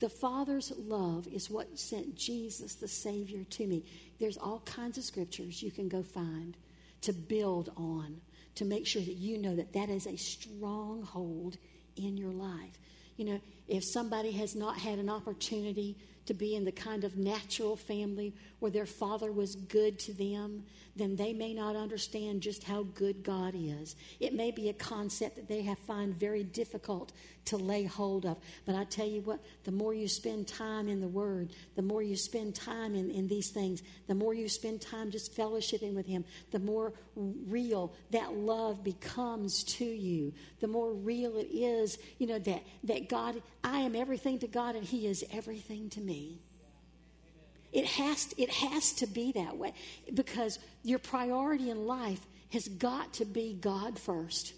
The 0.00 0.08
Father's 0.08 0.72
love 0.78 1.28
is 1.28 1.50
what 1.50 1.78
sent 1.78 2.16
Jesus, 2.16 2.74
the 2.74 2.88
Savior, 2.88 3.44
to 3.44 3.66
me. 3.66 3.84
There's 4.18 4.38
all 4.38 4.60
kinds 4.60 4.96
of 4.96 5.04
scriptures 5.04 5.62
you 5.62 5.70
can 5.70 5.88
go 5.88 6.02
find 6.02 6.56
to 7.02 7.12
build 7.12 7.70
on, 7.76 8.20
to 8.54 8.64
make 8.64 8.86
sure 8.86 9.02
that 9.02 9.16
you 9.16 9.36
know 9.38 9.54
that 9.56 9.74
that 9.74 9.90
is 9.90 10.06
a 10.06 10.16
stronghold 10.16 11.58
in 11.96 12.16
your 12.16 12.32
life. 12.32 12.78
You 13.16 13.26
know, 13.26 13.40
if 13.68 13.84
somebody 13.84 14.30
has 14.32 14.56
not 14.56 14.78
had 14.78 14.98
an 14.98 15.10
opportunity 15.10 15.96
to 16.30 16.34
be 16.34 16.54
in 16.54 16.64
the 16.64 16.70
kind 16.70 17.02
of 17.02 17.16
natural 17.16 17.74
family 17.74 18.32
where 18.60 18.70
their 18.70 18.86
father 18.86 19.32
was 19.32 19.56
good 19.56 19.98
to 19.98 20.12
them, 20.12 20.62
then 20.94 21.16
they 21.16 21.32
may 21.32 21.52
not 21.52 21.74
understand 21.74 22.40
just 22.40 22.62
how 22.62 22.84
good 22.94 23.24
God 23.24 23.52
is. 23.56 23.96
It 24.20 24.32
may 24.32 24.52
be 24.52 24.68
a 24.68 24.72
concept 24.74 25.34
that 25.36 25.48
they 25.48 25.62
have 25.62 25.78
find 25.80 26.14
very 26.14 26.44
difficult 26.44 27.10
to 27.46 27.56
lay 27.56 27.82
hold 27.82 28.26
of. 28.26 28.36
But 28.64 28.76
I 28.76 28.84
tell 28.84 29.08
you 29.08 29.22
what, 29.22 29.40
the 29.64 29.72
more 29.72 29.92
you 29.92 30.06
spend 30.06 30.46
time 30.46 30.88
in 30.88 31.00
the 31.00 31.08
Word, 31.08 31.50
the 31.74 31.82
more 31.82 32.02
you 32.02 32.14
spend 32.14 32.54
time 32.54 32.94
in, 32.94 33.10
in 33.10 33.26
these 33.26 33.48
things, 33.48 33.82
the 34.06 34.14
more 34.14 34.32
you 34.32 34.48
spend 34.48 34.80
time 34.80 35.10
just 35.10 35.36
fellowshipping 35.36 35.94
with 35.94 36.06
Him, 36.06 36.24
the 36.52 36.60
more 36.60 36.92
real 37.16 37.92
that 38.10 38.34
love 38.34 38.84
becomes 38.84 39.64
to 39.64 39.84
you, 39.84 40.32
the 40.60 40.68
more 40.68 40.92
real 40.92 41.36
it 41.38 41.48
is, 41.52 41.98
you 42.18 42.28
know, 42.28 42.38
that, 42.38 42.62
that 42.84 43.08
God, 43.08 43.42
I 43.64 43.80
am 43.80 43.96
everything 43.96 44.38
to 44.40 44.46
God 44.46 44.76
and 44.76 44.84
He 44.84 45.06
is 45.06 45.24
everything 45.32 45.90
to 45.90 46.00
me. 46.00 46.19
It 47.72 47.86
has, 47.86 48.34
it 48.36 48.50
has 48.50 48.92
to 48.94 49.06
be 49.06 49.32
that 49.32 49.56
way 49.56 49.74
because 50.12 50.58
your 50.82 50.98
priority 50.98 51.70
in 51.70 51.86
life 51.86 52.20
has 52.52 52.66
got 52.66 53.14
to 53.14 53.24
be 53.24 53.56
God 53.60 53.98
first. 53.98 54.54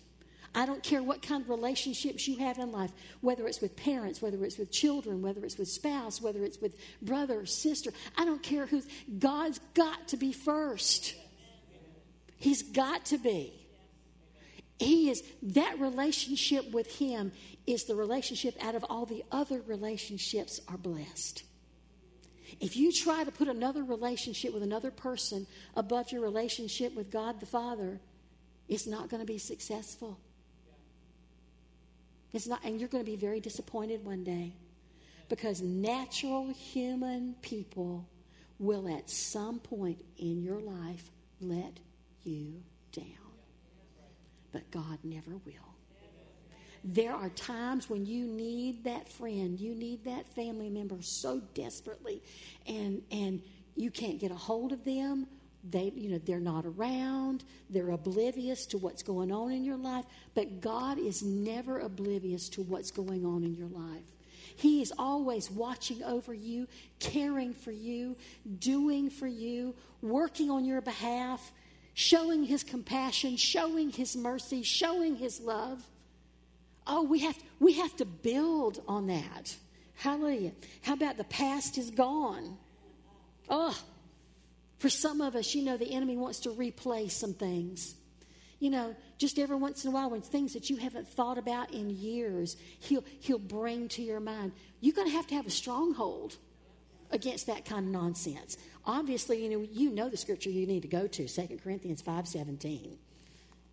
I 0.55 0.67
don't 0.67 0.83
care 0.83 1.03
what 1.03 1.23
kind 1.23 1.43
of 1.43 1.49
relationships 1.49 2.29
you 2.29 2.37
have 2.39 2.59
in 2.59 2.73
life, 2.73 2.91
whether 3.21 3.47
it's 3.47 3.61
with 3.61 3.75
parents, 3.75 4.21
whether 4.21 4.45
it's 4.45 4.59
with 4.59 4.71
children, 4.71 5.23
whether 5.23 5.45
it's 5.45 5.57
with 5.57 5.69
spouse, 5.69 6.21
whether 6.21 6.45
it's 6.45 6.61
with 6.61 6.77
brother 7.01 7.47
sister. 7.47 7.91
I 8.17 8.25
don't 8.25 8.43
care 8.43 8.67
who's, 8.67 8.87
God's 9.19 9.61
got 9.75 10.09
to 10.09 10.17
be 10.17 10.33
first. 10.33 11.15
He's 12.37 12.63
got 12.63 13.07
to 13.07 13.19
be. 13.19 13.53
He 14.79 15.11
is, 15.11 15.23
that 15.43 15.79
relationship 15.79 16.71
with 16.73 16.91
Him 16.99 17.33
is 17.67 17.85
the 17.85 17.95
relationship 17.95 18.57
out 18.63 18.75
of 18.75 18.85
all 18.91 19.07
the 19.07 19.23
other 19.31 19.63
relationships 19.67 20.61
are 20.69 20.77
blessed. 20.77 21.45
If 22.61 22.77
you 22.77 22.93
try 22.93 23.25
to 23.25 23.31
put 23.31 23.49
another 23.49 23.83
relationship 23.83 24.53
with 24.53 24.63
another 24.63 24.91
person 24.91 25.47
above 25.75 26.13
your 26.13 26.21
relationship 26.21 26.95
with 26.95 27.11
God 27.11 27.41
the 27.41 27.47
Father, 27.47 28.01
it's 28.69 28.87
not 28.87 29.09
going 29.09 29.21
to 29.21 29.27
be 29.27 29.39
successful. 29.39 30.19
It's 32.33 32.47
not, 32.47 32.65
and 32.65 32.81
you're 32.81 32.89
going 32.89 33.05
to 33.05 33.11
be 33.11 33.17
very 33.17 33.41
disappointed 33.41 34.05
one 34.05 34.25
day 34.25 34.55
because 35.29 35.61
natural 35.61 36.53
human 36.53 37.35
people 37.43 38.09
will 38.59 38.89
at 38.89 39.11
some 39.11 39.59
point 39.59 40.03
in 40.19 40.43
your 40.43 40.61
life 40.61 41.11
let 41.41 41.79
you 42.25 42.63
down. 42.93 43.05
But 44.53 44.71
God 44.71 44.99
never 45.03 45.33
will. 45.45 45.72
There 46.85 47.13
are 47.13 47.29
times 47.31 47.89
when 47.89 48.07
you 48.07 48.27
need 48.27 48.85
that 48.85 49.09
friend, 49.09 49.59
you 49.59 49.75
need 49.75 50.05
that 50.05 50.27
family 50.35 50.69
member 50.69 51.01
so 51.01 51.41
desperately, 51.55 52.23
and 52.67 53.03
and 53.13 53.41
you 53.77 53.91
can't 53.91 54.19
get 54.19 54.33
a 54.33 54.37
hold 54.37 54.73
of 54.73 54.85
them. 54.85 55.29
They 55.71 55.93
you 55.95 56.11
know 56.11 56.19
they're 56.19 56.41
not 56.41 56.67
around. 56.67 57.45
They're 57.71 57.91
oblivious 57.91 58.67
to 58.67 58.79
what's 58.79 59.05
going 59.05 59.31
on 59.31 59.53
in 59.53 59.63
your 59.65 59.77
life. 59.77 60.05
But 60.35 60.61
god 60.61 60.99
is 60.99 61.23
never 61.23 61.79
oblivious 61.79 62.49
to 62.51 62.63
what's 62.63 62.91
going 62.91 63.25
on 63.25 63.45
in 63.45 63.55
your 63.55 63.69
life. 63.69 64.07
He 64.57 64.83
is 64.83 64.93
always 64.99 65.51
watching 65.51 66.03
over 66.03 66.35
you 66.35 66.67
caring 66.99 67.55
for 67.55 67.73
you 67.73 68.17
doing 68.59 69.09
for 69.09 69.29
you 69.29 69.75
working 70.03 70.51
on 70.51 70.65
your 70.65 70.81
behalf 70.81 71.53
showing 71.95 72.45
his 72.45 72.65
compassion 72.65 73.37
showing 73.37 73.91
his 73.91 74.17
mercy 74.17 74.63
showing 74.63 75.15
his 75.15 75.41
love 75.41 75.87
oh 76.87 77.03
we 77.03 77.21
have 77.21 77.39
we 77.61 77.75
have 77.75 77.95
to 77.97 78.05
build 78.05 78.81
on 78.89 79.07
that 79.07 79.57
hallelujah 79.95 80.53
how 80.83 80.95
about 80.95 81.17
the 81.17 81.25
past 81.25 81.79
is 81.79 81.91
gone 81.91 82.57
oh 83.49 83.77
for 84.83 84.89
some 84.89 85.21
of 85.21 85.37
us, 85.37 85.55
you 85.55 85.63
know, 85.63 85.77
the 85.77 85.95
enemy 85.95 86.17
wants 86.17 86.41
to 86.41 86.49
replay 86.49 87.09
some 87.09 87.35
things. 87.35 87.95
You 88.59 88.71
know, 88.71 88.97
just 89.17 89.39
every 89.39 89.55
once 89.55 89.85
in 89.85 89.93
a 89.93 89.95
while, 89.95 90.11
when 90.11 90.23
things 90.23 90.55
that 90.55 90.69
you 90.69 90.77
haven't 90.77 91.07
thought 91.07 91.39
about 91.39 91.73
in 91.73 91.89
years, 91.89 92.57
he'll, 92.81 93.05
he'll 93.21 93.39
bring 93.39 93.87
to 93.91 94.03
your 94.03 94.19
mind. 94.19 94.51
You're 94.81 94.97
going 94.97 95.07
to 95.07 95.15
have 95.15 95.29
to 95.29 95.37
have 95.37 95.47
a 95.47 95.51
stronghold 95.51 96.37
against 97.13 97.47
that 97.47 97.65
kind 97.65 97.87
of 97.87 97.93
nonsense. 97.93 98.57
Obviously, 98.85 99.45
you 99.45 99.51
know, 99.51 99.65
you 99.71 99.91
know 99.91 100.09
the 100.09 100.17
scripture 100.17 100.51
you 100.51 100.67
need 100.67 100.83
to 100.83 100.89
go 100.89 101.07
to, 101.07 101.29
2 101.29 101.61
Corinthians 101.63 102.03
5.17. 102.03 102.97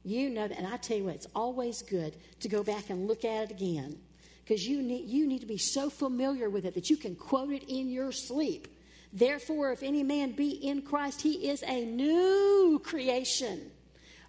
You 0.03 0.29
know 0.29 0.47
that, 0.47 0.57
and 0.57 0.67
I 0.67 0.77
tell 0.77 0.97
you 0.97 1.05
what, 1.05 1.15
it's 1.15 1.27
always 1.35 1.81
good 1.81 2.15
to 2.39 2.47
go 2.47 2.63
back 2.63 2.89
and 2.89 3.07
look 3.07 3.25
at 3.25 3.45
it 3.45 3.51
again 3.51 3.99
because 4.43 4.67
you 4.67 4.81
need, 4.81 5.09
you 5.09 5.27
need 5.27 5.41
to 5.41 5.47
be 5.47 5.57
so 5.57 5.89
familiar 5.89 6.49
with 6.49 6.65
it 6.65 6.73
that 6.75 6.89
you 6.89 6.97
can 6.97 7.15
quote 7.15 7.51
it 7.51 7.63
in 7.63 7.89
your 7.89 8.11
sleep 8.11 8.67
Therefore, 9.11 9.71
if 9.71 9.81
any 9.81 10.03
man 10.03 10.33
be 10.33 10.49
in 10.49 10.81
Christ, 10.83 11.21
he 11.21 11.49
is 11.49 11.63
a 11.63 11.85
new 11.85 12.79
creation. 12.83 13.71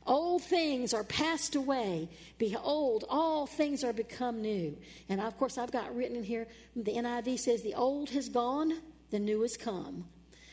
Old 0.06 0.42
things 0.42 0.94
are 0.94 1.04
passed 1.04 1.54
away. 1.54 2.08
Behold, 2.38 3.04
all 3.10 3.46
things 3.46 3.84
are 3.84 3.92
become 3.92 4.40
new. 4.40 4.76
And 5.10 5.20
of 5.20 5.36
course, 5.36 5.58
I've 5.58 5.70
got 5.70 5.94
written 5.94 6.16
in 6.16 6.24
here 6.24 6.46
the 6.74 6.92
NIV 6.92 7.38
says, 7.38 7.62
The 7.62 7.74
old 7.74 8.08
has 8.10 8.28
gone, 8.30 8.72
the 9.10 9.18
new 9.18 9.42
has 9.42 9.56
come. 9.58 10.06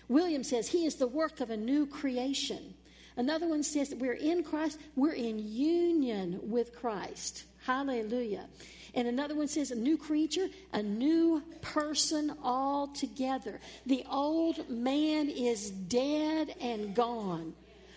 William 0.09 0.43
says, 0.43 0.67
He 0.67 0.85
is 0.85 0.95
the 0.95 1.07
work 1.07 1.39
of 1.39 1.49
a 1.49 1.57
new 1.57 1.85
creation. 1.85 2.73
Another 3.17 3.47
one 3.47 3.63
says 3.63 3.89
that 3.89 3.99
we're 3.99 4.13
in 4.13 4.43
Christ, 4.43 4.79
we're 4.95 5.13
in 5.13 5.39
union 5.39 6.39
with 6.43 6.75
Christ. 6.75 7.45
Hallelujah. 7.65 8.45
And 8.93 9.07
another 9.07 9.35
one 9.35 9.47
says 9.47 9.71
a 9.71 9.75
new 9.75 9.97
creature, 9.97 10.47
a 10.73 10.81
new 10.81 11.43
person 11.61 12.33
altogether. 12.43 13.59
The 13.85 14.05
old 14.09 14.69
man 14.69 15.29
is 15.29 15.71
dead 15.71 16.55
and 16.61 16.95
gone. 16.95 17.53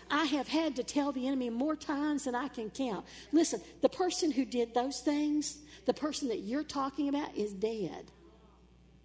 I 0.09 0.25
have 0.25 0.47
had 0.47 0.75
to 0.75 0.83
tell 0.83 1.11
the 1.11 1.27
enemy 1.27 1.49
more 1.49 1.75
times 1.75 2.25
than 2.25 2.35
I 2.35 2.49
can 2.49 2.69
count. 2.69 3.05
Listen, 3.31 3.61
the 3.81 3.89
person 3.89 4.29
who 4.29 4.43
did 4.43 4.73
those 4.73 4.99
things, 4.99 5.59
the 5.85 5.93
person 5.93 6.27
that 6.27 6.39
you're 6.39 6.63
talking 6.63 7.07
about, 7.07 7.35
is 7.35 7.53
dead. 7.53 8.11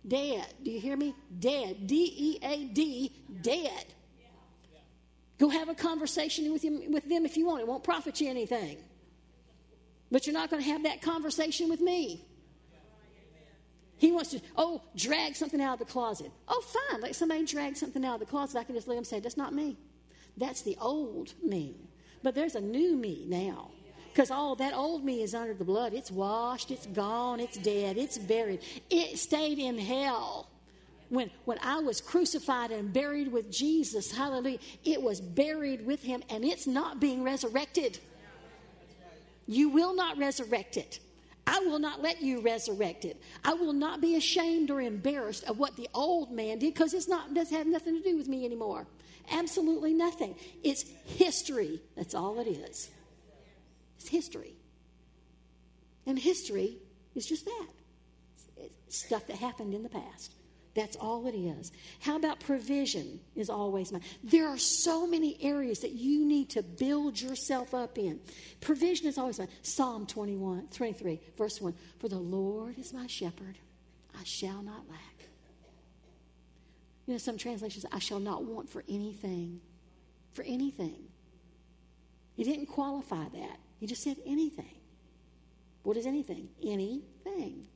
Dead. 0.06 0.46
Do 0.62 0.70
you 0.70 0.80
hear 0.80 0.96
me? 0.96 1.14
Dead. 1.38 1.87
D 1.87 2.12
E 2.16 2.38
A 2.44 2.64
D, 2.64 3.12
dead. 3.42 3.87
Go 5.38 5.48
have 5.48 5.68
a 5.68 5.74
conversation 5.74 6.52
with, 6.52 6.62
him, 6.62 6.92
with 6.92 7.08
them 7.08 7.26
if 7.26 7.36
you 7.36 7.46
want. 7.46 7.60
It 7.60 7.68
won't 7.68 7.84
profit 7.84 8.20
you 8.20 8.30
anything. 8.30 8.78
But 10.10 10.26
you're 10.26 10.34
not 10.34 10.50
going 10.50 10.62
to 10.62 10.68
have 10.70 10.84
that 10.84 11.02
conversation 11.02 11.68
with 11.68 11.80
me. 11.80 12.24
He 13.98 14.12
wants 14.12 14.30
to, 14.30 14.40
oh, 14.56 14.82
drag 14.94 15.34
something 15.34 15.60
out 15.60 15.74
of 15.74 15.86
the 15.86 15.92
closet. 15.92 16.30
Oh, 16.48 16.62
fine. 16.62 17.00
Let 17.00 17.16
somebody 17.16 17.44
drag 17.44 17.76
something 17.76 18.04
out 18.04 18.14
of 18.14 18.20
the 18.20 18.26
closet. 18.26 18.58
I 18.58 18.64
can 18.64 18.74
just 18.74 18.88
let 18.88 18.94
them 18.94 19.04
say, 19.04 19.20
that's 19.20 19.36
not 19.36 19.54
me. 19.54 19.78
That's 20.36 20.62
the 20.62 20.76
old 20.80 21.32
me. 21.42 21.76
But 22.22 22.34
there's 22.34 22.56
a 22.56 22.60
new 22.60 22.96
me 22.96 23.24
now. 23.26 23.70
Because 24.12 24.30
all 24.30 24.54
that 24.56 24.74
old 24.74 25.04
me 25.04 25.22
is 25.22 25.34
under 25.34 25.54
the 25.54 25.64
blood. 25.64 25.92
It's 25.92 26.10
washed, 26.10 26.70
it's 26.70 26.86
gone, 26.86 27.40
it's 27.40 27.58
dead, 27.58 27.98
it's 27.98 28.16
buried. 28.16 28.60
It 28.90 29.18
stayed 29.18 29.58
in 29.58 29.78
hell. 29.78 30.50
When, 31.08 31.30
when 31.44 31.58
I 31.62 31.78
was 31.78 32.00
crucified 32.00 32.70
and 32.70 32.92
buried 32.92 33.30
with 33.30 33.50
Jesus, 33.50 34.10
hallelujah, 34.10 34.58
it 34.84 35.00
was 35.00 35.20
buried 35.20 35.86
with 35.86 36.02
him 36.02 36.22
and 36.30 36.44
it's 36.44 36.66
not 36.66 37.00
being 37.00 37.22
resurrected. 37.22 37.98
You 39.46 39.68
will 39.68 39.94
not 39.94 40.18
resurrect 40.18 40.76
it. 40.76 40.98
I 41.46 41.60
will 41.60 41.78
not 41.78 42.02
let 42.02 42.22
you 42.22 42.40
resurrect 42.40 43.04
it. 43.04 43.22
I 43.44 43.54
will 43.54 43.72
not 43.72 44.00
be 44.00 44.16
ashamed 44.16 44.70
or 44.70 44.80
embarrassed 44.80 45.44
of 45.44 45.58
what 45.58 45.76
the 45.76 45.88
old 45.94 46.32
man 46.32 46.58
did 46.58 46.75
because 46.75 46.92
it's 46.92 47.08
not 47.08 47.34
does 47.34 47.50
have 47.50 47.68
nothing 47.68 47.94
to 47.94 48.02
do 48.02 48.16
with 48.16 48.26
me 48.26 48.44
anymore. 48.44 48.88
Absolutely 49.30 49.94
nothing. 49.94 50.34
It's 50.64 50.84
history. 51.04 51.80
That's 51.96 52.14
all 52.14 52.40
it 52.40 52.48
is. 52.48 52.90
It's 53.98 54.08
history. 54.08 54.54
And 56.04 56.18
history 56.18 56.78
is 57.14 57.26
just 57.26 57.44
that. 57.44 57.66
It's 58.56 59.04
stuff 59.04 59.26
that 59.28 59.36
happened 59.36 59.75
in 59.75 59.84
the 59.84 59.88
past. 59.88 60.32
That's 60.76 60.95
all 60.97 61.26
it 61.26 61.35
is. 61.35 61.73
How 62.00 62.16
about 62.16 62.38
provision 62.38 63.18
is 63.35 63.49
always 63.49 63.90
mine? 63.90 64.02
There 64.23 64.47
are 64.47 64.59
so 64.59 65.06
many 65.06 65.38
areas 65.40 65.80
that 65.80 65.92
you 65.92 66.26
need 66.26 66.50
to 66.50 66.62
build 66.62 67.18
yourself 67.18 67.73
up 67.73 67.97
in. 67.97 68.21
Provision 68.61 69.06
is 69.06 69.16
always 69.16 69.38
mine. 69.38 69.49
Psalm 69.62 70.06
21, 70.06 70.68
23, 70.68 71.18
verse 71.38 71.62
1. 71.62 71.73
For 71.99 72.11
the 72.11 72.18
Lord 72.18 72.78
is 72.78 72.92
my 72.92 73.06
shepherd, 73.06 73.56
I 74.21 74.23
shall 74.25 74.62
not 74.62 74.87
lack. 74.90 75.28
You 77.06 77.14
know, 77.14 77.18
some 77.18 77.38
translations, 77.38 77.87
I 77.90 77.99
shall 77.99 78.21
not 78.21 78.45
want 78.45 78.68
for 78.68 78.85
anything. 78.87 79.62
For 80.35 80.42
anything. 80.42 81.04
He 82.35 82.45
didn't 82.45 82.66
qualify 82.66 83.25
that. 83.33 83.56
He 83.80 83.87
just 83.87 84.02
said 84.02 84.18
anything. 84.26 84.76
What 85.85 85.97
is 85.97 86.04
anything? 86.04 86.50
Anything. 86.62 87.66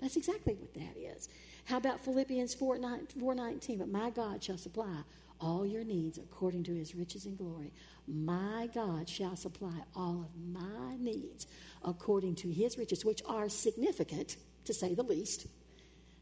That's 0.00 0.16
exactly 0.16 0.54
what 0.54 0.74
that 0.74 0.96
is. 0.98 1.28
How 1.64 1.76
about 1.76 2.00
Philippians 2.00 2.54
4, 2.54 2.78
9, 2.78 3.06
4 3.18 3.34
19? 3.34 3.78
But 3.78 3.88
my 3.88 4.10
God 4.10 4.42
shall 4.42 4.58
supply 4.58 5.02
all 5.40 5.66
your 5.66 5.84
needs 5.84 6.18
according 6.18 6.64
to 6.64 6.74
his 6.74 6.94
riches 6.94 7.26
and 7.26 7.36
glory. 7.36 7.72
My 8.06 8.68
God 8.74 9.08
shall 9.08 9.36
supply 9.36 9.82
all 9.94 10.24
of 10.24 10.52
my 10.52 10.96
needs 10.96 11.46
according 11.84 12.36
to 12.36 12.48
his 12.48 12.78
riches, 12.78 13.04
which 13.04 13.22
are 13.26 13.48
significant, 13.48 14.36
to 14.64 14.74
say 14.74 14.94
the 14.94 15.02
least. 15.02 15.46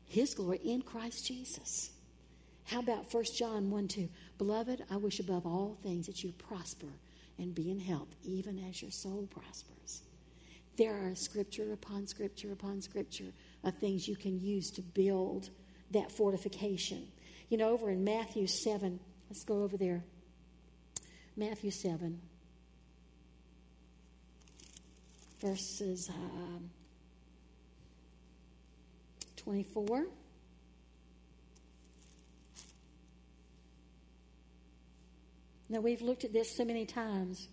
His 0.07 0.35
glory 0.35 0.61
in 0.65 0.83
Christ 0.83 1.27
Jesus. 1.27 1.91
How 2.65 2.81
about 2.81 3.13
1 3.13 3.25
John 3.37 3.71
1 3.71 3.89
2? 3.89 4.09
Beloved, 4.39 4.85
I 4.91 4.97
wish 4.97 5.21
above 5.21 5.47
all 5.47 5.77
things 5.83 6.07
that 6.07 6.23
you 6.23 6.33
prosper 6.33 6.87
and 7.39 7.55
be 7.55 7.71
in 7.71 7.81
health, 7.81 8.09
even 8.23 8.59
as 8.69 8.83
your 8.83 8.91
soul 8.91 9.29
prospers. 9.31 10.03
There 10.77 10.95
are 10.95 11.15
scripture 11.15 11.73
upon 11.73 12.07
scripture 12.07 12.53
upon 12.53 12.81
scripture 12.81 13.33
of 13.65 13.75
things 13.79 14.09
you 14.09 14.17
can 14.17 14.41
use 14.41 14.71
to 14.73 14.83
build 14.83 15.51
that 15.91 16.11
fortification. 16.11 17.07
You 17.49 17.59
know, 17.59 17.71
over 17.71 17.91
in 17.91 18.05
Matthew 18.05 18.47
7, 18.47 19.01
let's 19.29 19.45
go 19.45 19.63
over 19.63 19.77
there. 19.77 20.03
Matthew 21.37 21.71
7, 21.71 22.21
verses 25.41 26.09
um, 26.11 26.71
24. 29.37 30.07
Now, 35.69 35.81
we've 35.81 36.03
looked 36.03 36.25
at 36.25 36.33
this 36.33 36.57
so 36.57 36.65
many 36.65 36.85
times 36.85 37.49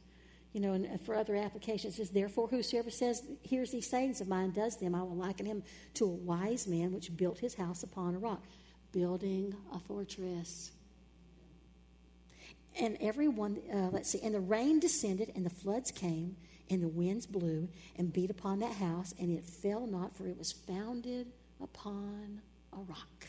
you 0.58 0.64
know, 0.64 0.74
and 0.74 1.00
for 1.02 1.14
other 1.14 1.36
applications, 1.36 1.94
it 1.94 1.98
says, 1.98 2.10
Therefore, 2.10 2.48
whosoever 2.48 2.90
says, 2.90 3.22
Hears 3.44 3.70
these 3.70 3.88
sayings 3.88 4.22
of 4.22 4.28
mine, 4.28 4.50
does 4.50 4.76
them, 4.78 4.96
I 4.96 5.04
will 5.04 5.16
liken 5.16 5.46
him 5.46 5.62
to 5.94 6.06
a 6.06 6.08
wise 6.08 6.66
man 6.66 6.92
which 6.92 7.16
built 7.16 7.38
his 7.38 7.54
house 7.54 7.84
upon 7.84 8.16
a 8.16 8.18
rock, 8.18 8.44
building 8.92 9.56
a 9.72 9.78
fortress. 9.78 10.72
And 12.82 12.98
everyone, 13.00 13.60
uh, 13.72 13.90
let's 13.92 14.10
see, 14.10 14.20
and 14.24 14.34
the 14.34 14.40
rain 14.40 14.80
descended, 14.80 15.32
and 15.36 15.46
the 15.46 15.52
floods 15.52 15.92
came, 15.92 16.36
and 16.72 16.82
the 16.82 16.88
winds 16.88 17.28
blew 17.28 17.70
and 17.96 18.12
beat 18.12 18.32
upon 18.32 18.58
that 18.62 18.74
house, 18.74 19.14
and 19.20 19.30
it 19.30 19.46
fell 19.46 19.86
not, 19.86 20.18
for 20.18 20.26
it 20.26 20.40
was 20.40 20.52
founded 20.52 21.28
upon 21.62 22.42
a 22.74 22.78
rock. 22.78 23.28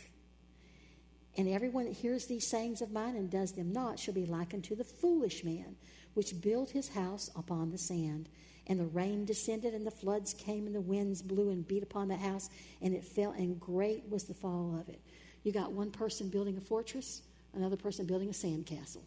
And 1.37 1.47
everyone 1.47 1.85
that 1.85 1.93
hears 1.93 2.25
these 2.25 2.47
sayings 2.47 2.81
of 2.81 2.91
mine 2.91 3.17
and 3.17 3.31
does 3.31 3.53
them 3.53 3.71
not 3.71 3.99
shall 3.99 4.15
be 4.15 4.25
likened 4.25 4.65
to 4.65 4.75
the 4.75 4.83
foolish 4.83 5.45
man 5.45 5.77
which 6.19 6.41
built 6.41 6.69
his 6.69 6.89
house 6.89 7.31
upon 7.37 7.71
the 7.71 7.79
sand. 7.79 8.29
And 8.67 8.81
the 8.81 8.87
rain 8.87 9.25
descended, 9.25 9.73
and 9.73 9.87
the 9.87 9.93
floods 9.93 10.35
came, 10.35 10.67
and 10.67 10.75
the 10.75 10.81
winds 10.81 11.23
blew 11.23 11.51
and 11.51 11.67
beat 11.67 11.85
upon 11.85 12.09
the 12.09 12.17
house, 12.17 12.51
and 12.83 12.93
it 12.93 13.05
fell, 13.05 13.31
and 13.31 13.61
great 13.61 14.03
was 14.11 14.25
the 14.25 14.35
fall 14.35 14.77
of 14.81 14.89
it. 14.89 15.01
You 15.45 15.53
got 15.53 15.71
one 15.71 15.93
person 15.93 16.29
building 16.29 16.57
a 16.57 16.61
fortress, 16.61 17.23
another 17.55 17.77
person 17.77 18.05
building 18.05 18.31
a 18.31 18.33
sand 18.33 18.67
castle. 18.67 19.05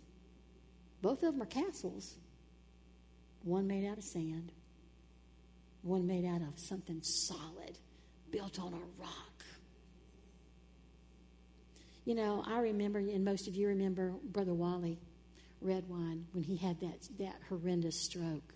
Both 1.02 1.22
of 1.24 1.34
them 1.34 1.42
are 1.42 1.48
castles. 1.48 2.16
One 3.44 3.68
made 3.68 3.86
out 3.86 3.98
of 3.98 4.06
sand, 4.06 4.54
one 5.82 6.08
made 6.08 6.24
out 6.24 6.42
of 6.42 6.58
something 6.58 7.02
solid, 7.04 7.78
built 8.32 8.58
on 8.58 8.74
a 8.74 9.02
rock. 9.02 9.44
You 12.06 12.16
know, 12.16 12.42
I 12.48 12.60
remember, 12.60 13.00
and 13.00 13.26
most 13.26 13.50
of 13.50 13.56
you 13.58 13.68
remember 13.68 14.14
Brother 14.24 14.54
Wally 14.54 14.98
Redwine 15.62 16.26
when 16.34 16.44
he 16.44 16.58
had 16.58 16.80
that, 16.80 17.08
that 17.20 17.36
horrendous 17.50 18.00
stroke. 18.00 18.54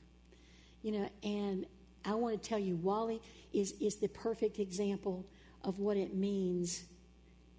You 0.82 0.92
know, 0.92 1.10
and 1.24 1.66
I 2.04 2.14
want 2.16 2.42
to 2.42 2.50
tell 2.50 2.60
you, 2.60 2.76
Wally 2.76 3.22
is, 3.54 3.74
is 3.80 3.96
the 3.96 4.08
perfect 4.08 4.60
example 4.60 5.26
of 5.64 5.80
what 5.80 5.98
it 5.98 6.14
means 6.14 6.84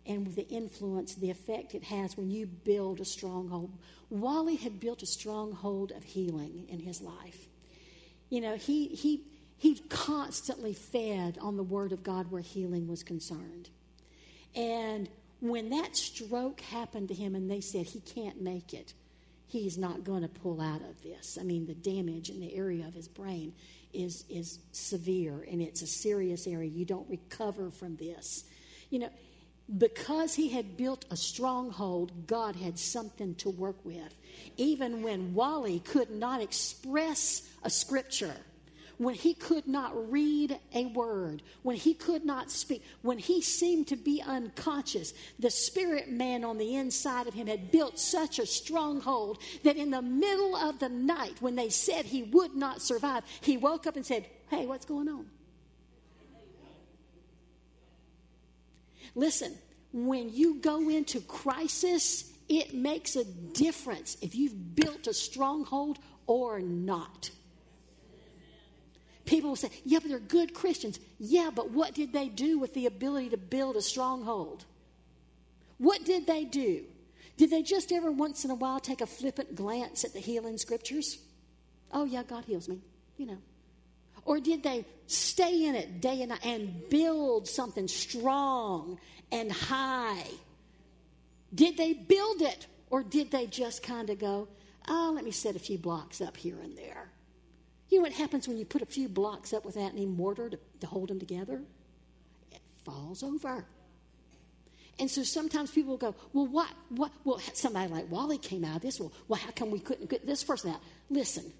and 0.06 0.32
the 0.34 0.46
influence, 0.48 1.14
the 1.16 1.30
effect 1.30 1.74
it 1.74 1.82
has 1.82 2.16
when 2.16 2.30
you 2.30 2.46
build 2.46 3.00
a 3.00 3.04
stronghold. 3.04 3.72
Wally 4.08 4.56
had 4.56 4.78
built 4.78 5.02
a 5.02 5.06
stronghold 5.06 5.90
of 5.92 6.04
healing 6.04 6.66
in 6.68 6.78
his 6.78 7.00
life. 7.00 7.48
You 8.30 8.40
know, 8.40 8.56
he, 8.56 8.88
he, 8.88 9.24
he 9.58 9.80
constantly 9.88 10.72
fed 10.72 11.38
on 11.40 11.56
the 11.56 11.62
Word 11.62 11.92
of 11.92 12.02
God 12.02 12.30
where 12.30 12.42
healing 12.42 12.86
was 12.86 13.02
concerned. 13.02 13.70
And 14.54 15.08
when 15.40 15.70
that 15.70 15.96
stroke 15.96 16.60
happened 16.60 17.08
to 17.08 17.14
him 17.14 17.34
and 17.34 17.50
they 17.50 17.60
said 17.60 17.86
he 17.86 18.00
can't 18.00 18.40
make 18.40 18.72
it, 18.72 18.94
he's 19.46 19.78
not 19.78 20.04
going 20.04 20.22
to 20.22 20.28
pull 20.28 20.60
out 20.60 20.80
of 20.82 21.02
this. 21.02 21.38
I 21.40 21.44
mean, 21.44 21.66
the 21.66 21.74
damage 21.74 22.30
in 22.30 22.40
the 22.40 22.54
area 22.54 22.86
of 22.86 22.94
his 22.94 23.08
brain 23.08 23.52
is, 23.92 24.24
is 24.28 24.58
severe 24.72 25.46
and 25.50 25.62
it's 25.62 25.82
a 25.82 25.86
serious 25.86 26.46
area. 26.46 26.68
You 26.68 26.84
don't 26.84 27.08
recover 27.08 27.70
from 27.70 27.96
this. 27.96 28.44
You 28.90 29.00
know, 29.00 29.10
because 29.78 30.34
he 30.34 30.48
had 30.48 30.76
built 30.76 31.04
a 31.10 31.16
stronghold, 31.16 32.26
God 32.26 32.54
had 32.54 32.78
something 32.78 33.34
to 33.36 33.50
work 33.50 33.84
with. 33.84 34.14
Even 34.56 35.02
when 35.02 35.34
Wally 35.34 35.80
could 35.80 36.10
not 36.10 36.40
express 36.40 37.42
a 37.62 37.70
scripture, 37.70 38.36
when 38.98 39.14
he 39.14 39.34
could 39.34 39.66
not 39.66 40.10
read 40.10 40.58
a 40.74 40.86
word, 40.86 41.42
when 41.62 41.76
he 41.76 41.92
could 41.94 42.24
not 42.24 42.50
speak, 42.50 42.82
when 43.02 43.18
he 43.18 43.42
seemed 43.42 43.88
to 43.88 43.96
be 43.96 44.22
unconscious, 44.22 45.12
the 45.38 45.50
spirit 45.50 46.10
man 46.10 46.44
on 46.44 46.56
the 46.56 46.76
inside 46.76 47.26
of 47.26 47.34
him 47.34 47.46
had 47.46 47.70
built 47.70 47.98
such 47.98 48.38
a 48.38 48.46
stronghold 48.46 49.38
that 49.64 49.76
in 49.76 49.90
the 49.90 50.02
middle 50.02 50.56
of 50.56 50.78
the 50.78 50.88
night, 50.88 51.36
when 51.40 51.56
they 51.56 51.68
said 51.68 52.06
he 52.06 52.22
would 52.22 52.54
not 52.54 52.80
survive, 52.80 53.22
he 53.40 53.56
woke 53.56 53.86
up 53.86 53.96
and 53.96 54.06
said, 54.06 54.26
Hey, 54.48 54.66
what's 54.66 54.86
going 54.86 55.08
on? 55.08 55.26
Listen, 59.14 59.54
when 59.92 60.32
you 60.32 60.56
go 60.60 60.88
into 60.88 61.20
crisis, 61.20 62.32
it 62.48 62.74
makes 62.74 63.16
a 63.16 63.24
difference 63.24 64.16
if 64.20 64.34
you've 64.34 64.74
built 64.76 65.06
a 65.06 65.14
stronghold 65.14 65.98
or 66.26 66.60
not. 66.60 67.30
People 69.26 69.50
will 69.50 69.56
say, 69.56 69.70
yeah, 69.84 69.98
but 70.00 70.08
they're 70.08 70.18
good 70.18 70.54
Christians. 70.54 70.98
Yeah, 71.18 71.50
but 71.54 71.70
what 71.70 71.94
did 71.94 72.12
they 72.12 72.28
do 72.28 72.58
with 72.58 72.72
the 72.74 72.86
ability 72.86 73.30
to 73.30 73.36
build 73.36 73.76
a 73.76 73.82
stronghold? 73.82 74.64
What 75.78 76.04
did 76.04 76.26
they 76.26 76.44
do? 76.44 76.84
Did 77.36 77.50
they 77.50 77.62
just 77.62 77.92
every 77.92 78.10
once 78.10 78.44
in 78.44 78.50
a 78.50 78.54
while 78.54 78.80
take 78.80 79.00
a 79.00 79.06
flippant 79.06 79.54
glance 79.54 80.04
at 80.04 80.12
the 80.14 80.20
healing 80.20 80.56
scriptures? 80.56 81.18
Oh, 81.92 82.04
yeah, 82.04 82.22
God 82.22 82.44
heals 82.44 82.68
me, 82.68 82.80
you 83.16 83.26
know. 83.26 83.38
Or 84.24 84.40
did 84.40 84.62
they 84.62 84.86
stay 85.06 85.66
in 85.66 85.74
it 85.74 86.00
day 86.00 86.22
and 86.22 86.30
night 86.30 86.44
and 86.44 86.88
build 86.88 87.46
something 87.46 87.88
strong 87.88 88.98
and 89.30 89.52
high? 89.52 90.24
Did 91.54 91.76
they 91.76 91.92
build 91.92 92.42
it 92.42 92.66
or 92.90 93.02
did 93.02 93.30
they 93.30 93.46
just 93.46 93.82
kind 93.82 94.08
of 94.10 94.18
go, 94.18 94.48
oh, 94.88 95.12
let 95.14 95.24
me 95.24 95.30
set 95.30 95.56
a 95.56 95.60
few 95.60 95.78
blocks 95.78 96.20
up 96.20 96.36
here 96.36 96.58
and 96.60 96.76
there? 96.76 97.08
You 97.88 97.98
know 97.98 98.02
what 98.02 98.12
happens 98.12 98.48
when 98.48 98.56
you 98.58 98.64
put 98.64 98.82
a 98.82 98.86
few 98.86 99.08
blocks 99.08 99.52
up 99.52 99.64
without 99.64 99.92
any 99.92 100.06
mortar 100.06 100.50
to, 100.50 100.58
to 100.80 100.86
hold 100.86 101.08
them 101.08 101.20
together? 101.20 101.62
It 102.50 102.60
falls 102.84 103.22
over. 103.22 103.66
And 104.98 105.10
so 105.10 105.22
sometimes 105.22 105.70
people 105.70 105.90
will 105.90 105.98
go, 105.98 106.14
well, 106.32 106.46
what, 106.46 106.70
what, 106.88 107.12
well, 107.24 107.38
somebody 107.52 107.92
like 107.92 108.10
Wally 108.10 108.38
came 108.38 108.64
out 108.64 108.76
of 108.76 108.82
this. 108.82 108.98
Well, 108.98 109.12
well, 109.28 109.38
how 109.38 109.50
come 109.50 109.70
we 109.70 109.78
couldn't 109.78 110.08
get 110.08 110.26
this 110.26 110.42
person 110.42 110.70
out? 110.70 110.80
Listen, 111.10 111.52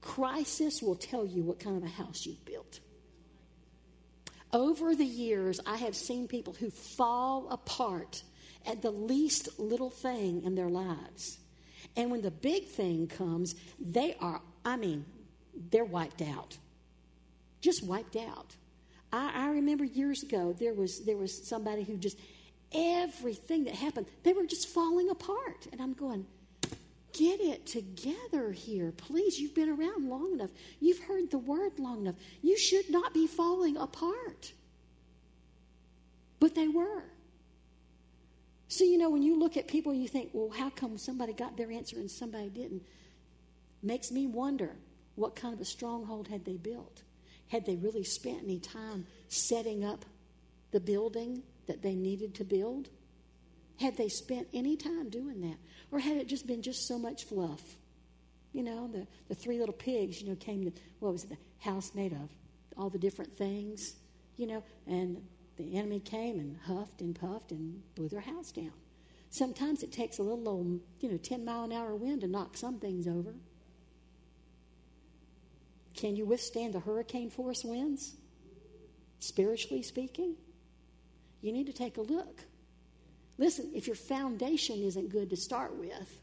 crisis 0.00 0.82
will 0.82 0.96
tell 0.96 1.24
you 1.24 1.42
what 1.42 1.60
kind 1.60 1.76
of 1.76 1.84
a 1.84 1.88
house 1.88 2.26
you've 2.26 2.44
built. 2.44 2.80
Over 4.52 4.94
the 4.94 5.04
years, 5.04 5.60
I 5.66 5.76
have 5.76 5.94
seen 5.94 6.26
people 6.26 6.52
who 6.52 6.70
fall 6.70 7.48
apart 7.50 8.22
at 8.64 8.82
the 8.82 8.90
least 8.90 9.60
little 9.60 9.90
thing 9.90 10.42
in 10.42 10.54
their 10.54 10.68
lives. 10.68 11.38
And 11.96 12.10
when 12.10 12.22
the 12.22 12.30
big 12.30 12.66
thing 12.66 13.06
comes, 13.06 13.54
they 13.78 14.16
are 14.20 14.40
I 14.66 14.76
mean, 14.76 15.06
they're 15.70 15.84
wiped 15.84 16.20
out. 16.20 16.58
Just 17.60 17.84
wiped 17.84 18.16
out. 18.16 18.56
I, 19.12 19.30
I 19.34 19.48
remember 19.50 19.84
years 19.84 20.24
ago 20.24 20.54
there 20.58 20.74
was 20.74 21.04
there 21.04 21.16
was 21.16 21.46
somebody 21.46 21.84
who 21.84 21.96
just 21.96 22.18
everything 22.74 23.64
that 23.64 23.74
happened, 23.74 24.06
they 24.24 24.32
were 24.32 24.44
just 24.44 24.68
falling 24.68 25.08
apart. 25.08 25.68
And 25.70 25.80
I'm 25.80 25.92
going, 25.92 26.26
get 27.12 27.40
it 27.40 27.64
together 27.64 28.50
here. 28.50 28.92
Please, 28.96 29.38
you've 29.38 29.54
been 29.54 29.70
around 29.70 30.08
long 30.08 30.32
enough. 30.32 30.50
You've 30.80 30.98
heard 30.98 31.30
the 31.30 31.38
word 31.38 31.78
long 31.78 32.00
enough. 32.00 32.16
You 32.42 32.58
should 32.58 32.90
not 32.90 33.14
be 33.14 33.28
falling 33.28 33.76
apart. 33.76 34.52
But 36.40 36.56
they 36.56 36.66
were. 36.66 37.04
So, 38.68 38.82
you 38.82 38.98
know, 38.98 39.10
when 39.10 39.22
you 39.22 39.38
look 39.38 39.56
at 39.56 39.68
people, 39.68 39.94
you 39.94 40.08
think, 40.08 40.30
well, 40.32 40.50
how 40.50 40.70
come 40.70 40.98
somebody 40.98 41.32
got 41.32 41.56
their 41.56 41.70
answer 41.70 41.96
and 41.96 42.10
somebody 42.10 42.48
didn't? 42.48 42.82
Makes 43.82 44.10
me 44.10 44.26
wonder 44.26 44.76
what 45.14 45.36
kind 45.36 45.54
of 45.54 45.60
a 45.60 45.64
stronghold 45.64 46.28
had 46.28 46.44
they 46.44 46.56
built? 46.56 47.02
Had 47.48 47.66
they 47.66 47.76
really 47.76 48.04
spent 48.04 48.42
any 48.42 48.58
time 48.58 49.06
setting 49.28 49.84
up 49.84 50.04
the 50.72 50.80
building 50.80 51.42
that 51.66 51.82
they 51.82 51.94
needed 51.94 52.34
to 52.36 52.44
build? 52.44 52.88
Had 53.80 53.96
they 53.96 54.08
spent 54.08 54.48
any 54.52 54.76
time 54.76 55.10
doing 55.10 55.40
that? 55.42 55.58
Or 55.90 55.98
had 55.98 56.16
it 56.16 56.28
just 56.28 56.46
been 56.46 56.62
just 56.62 56.86
so 56.86 56.98
much 56.98 57.24
fluff? 57.24 57.62
You 58.52 58.62
know, 58.62 58.88
the, 58.88 59.06
the 59.28 59.34
three 59.34 59.58
little 59.58 59.74
pigs, 59.74 60.20
you 60.20 60.28
know, 60.28 60.36
came 60.36 60.64
to, 60.64 60.72
what 61.00 61.12
was 61.12 61.24
it, 61.24 61.30
the 61.30 61.36
house 61.58 61.94
made 61.94 62.12
of? 62.12 62.30
All 62.76 62.90
the 62.90 62.98
different 62.98 63.36
things, 63.36 63.94
you 64.36 64.46
know, 64.46 64.62
and 64.86 65.22
the 65.56 65.76
enemy 65.76 66.00
came 66.00 66.38
and 66.38 66.56
huffed 66.66 67.00
and 67.00 67.14
puffed 67.14 67.52
and 67.52 67.82
blew 67.94 68.08
their 68.08 68.20
house 68.20 68.50
down. 68.52 68.72
Sometimes 69.30 69.82
it 69.82 69.92
takes 69.92 70.18
a 70.18 70.22
little 70.22 70.48
old, 70.48 70.80
you 71.00 71.10
know, 71.10 71.18
10 71.18 71.44
mile 71.44 71.64
an 71.64 71.72
hour 71.72 71.94
wind 71.94 72.22
to 72.22 72.28
knock 72.28 72.56
some 72.56 72.78
things 72.78 73.06
over. 73.06 73.34
Can 75.96 76.14
you 76.14 76.26
withstand 76.26 76.74
the 76.74 76.80
hurricane 76.80 77.30
force 77.30 77.64
winds? 77.64 78.14
Spiritually 79.18 79.82
speaking, 79.82 80.36
you 81.40 81.52
need 81.52 81.66
to 81.66 81.72
take 81.72 81.96
a 81.96 82.02
look. 82.02 82.44
Listen, 83.38 83.70
if 83.74 83.86
your 83.86 83.96
foundation 83.96 84.82
isn't 84.82 85.10
good 85.10 85.30
to 85.30 85.36
start 85.36 85.74
with, 85.74 86.20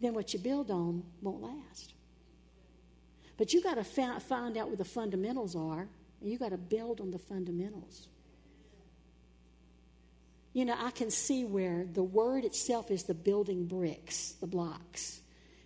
then 0.00 0.14
what 0.14 0.32
you 0.32 0.38
build 0.38 0.70
on 0.70 1.02
won't 1.20 1.42
last. 1.42 1.94
But 3.36 3.52
you 3.52 3.62
got 3.62 3.74
to 3.74 3.84
find 3.84 4.56
out 4.56 4.68
what 4.68 4.78
the 4.78 4.84
fundamentals 4.84 5.54
are, 5.54 5.88
and 6.20 6.30
you 6.30 6.38
got 6.38 6.50
to 6.50 6.58
build 6.58 7.00
on 7.00 7.10
the 7.10 7.18
fundamentals. 7.18 8.08
You 10.52 10.66
know, 10.66 10.76
I 10.78 10.90
can 10.90 11.10
see 11.10 11.44
where 11.44 11.86
the 11.90 12.02
word 12.02 12.44
itself 12.44 12.90
is 12.90 13.04
the 13.04 13.14
building 13.14 13.66
bricks, 13.66 14.32
the 14.40 14.46
blocks. 14.46 15.20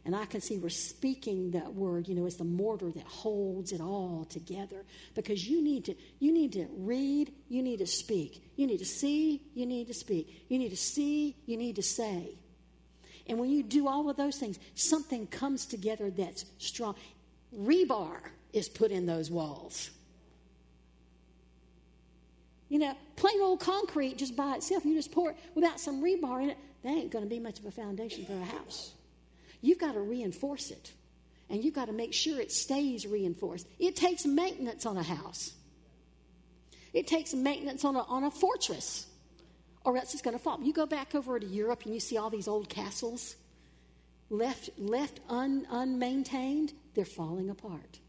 And 0.06 0.14
I 0.14 0.24
can 0.24 0.40
see 0.40 0.56
we're 0.56 0.68
speaking 0.68 1.50
that 1.50 1.74
word, 1.74 2.06
you 2.06 2.14
know, 2.14 2.26
it's 2.26 2.36
the 2.36 2.44
mortar 2.44 2.92
that 2.92 3.06
holds 3.06 3.72
it 3.72 3.80
all 3.80 4.24
together. 4.30 4.84
Because 5.16 5.48
you 5.48 5.60
need 5.60 5.84
to 5.86 5.96
you 6.20 6.32
need 6.32 6.52
to 6.52 6.68
read, 6.76 7.32
you 7.48 7.60
need 7.60 7.78
to 7.80 7.88
speak. 7.88 8.40
You 8.54 8.68
need 8.68 8.78
to 8.78 8.84
see, 8.84 9.42
you 9.52 9.66
need 9.66 9.88
to 9.88 9.94
speak. 9.94 10.46
You 10.48 10.60
need 10.60 10.68
to 10.68 10.76
see, 10.76 11.34
you 11.46 11.56
need 11.56 11.74
to 11.74 11.82
say. 11.82 12.38
And 13.26 13.40
when 13.40 13.50
you 13.50 13.64
do 13.64 13.88
all 13.88 14.08
of 14.08 14.16
those 14.16 14.36
things, 14.36 14.60
something 14.76 15.26
comes 15.26 15.66
together 15.66 16.08
that's 16.12 16.44
strong. 16.58 16.94
Rebar 17.52 18.20
is 18.52 18.68
put 18.68 18.92
in 18.92 19.06
those 19.06 19.28
walls. 19.28 19.90
You 22.68 22.78
know, 22.78 22.94
plain 23.16 23.40
old 23.40 23.58
concrete 23.58 24.18
just 24.18 24.36
by 24.36 24.54
itself, 24.54 24.84
you 24.84 24.94
just 24.94 25.10
pour 25.10 25.30
it 25.30 25.36
without 25.56 25.80
some 25.80 26.00
rebar 26.00 26.44
in 26.44 26.50
it, 26.50 26.58
that 26.84 26.90
ain't 26.90 27.10
going 27.10 27.24
to 27.24 27.28
be 27.28 27.40
much 27.40 27.58
of 27.58 27.66
a 27.66 27.72
foundation 27.72 28.24
for 28.24 28.34
a 28.34 28.44
house. 28.44 28.92
You've 29.60 29.78
got 29.78 29.92
to 29.92 30.00
reinforce 30.00 30.70
it. 30.70 30.92
And 31.48 31.62
you've 31.62 31.74
got 31.74 31.86
to 31.86 31.92
make 31.92 32.12
sure 32.12 32.40
it 32.40 32.50
stays 32.50 33.06
reinforced. 33.06 33.66
It 33.78 33.94
takes 33.94 34.26
maintenance 34.26 34.84
on 34.84 34.96
a 34.96 35.02
house. 35.02 35.52
It 36.92 37.06
takes 37.06 37.34
maintenance 37.34 37.84
on 37.84 37.94
a, 37.94 38.00
on 38.00 38.24
a 38.24 38.30
fortress, 38.30 39.06
or 39.84 39.96
else 39.96 40.12
it's 40.14 40.22
going 40.22 40.36
to 40.36 40.42
fall. 40.42 40.60
You 40.62 40.72
go 40.72 40.86
back 40.86 41.14
over 41.14 41.38
to 41.38 41.46
Europe 41.46 41.82
and 41.84 41.94
you 41.94 42.00
see 42.00 42.16
all 42.16 42.30
these 42.30 42.48
old 42.48 42.68
castles 42.68 43.36
left, 44.30 44.70
left 44.78 45.20
un, 45.28 45.66
unmaintained, 45.70 46.72
they're 46.94 47.04
falling 47.04 47.50
apart. 47.50 48.00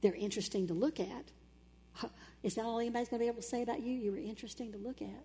They're 0.00 0.14
interesting 0.14 0.66
to 0.66 0.74
look 0.74 1.00
at. 1.00 2.10
Is 2.42 2.56
that 2.56 2.64
all 2.64 2.78
anybody's 2.78 3.08
going 3.08 3.20
to 3.20 3.24
be 3.24 3.28
able 3.28 3.40
to 3.40 3.48
say 3.48 3.62
about 3.62 3.80
you? 3.80 3.92
You 3.92 4.10
were 4.10 4.18
interesting 4.18 4.72
to 4.72 4.78
look 4.78 5.00
at. 5.00 5.24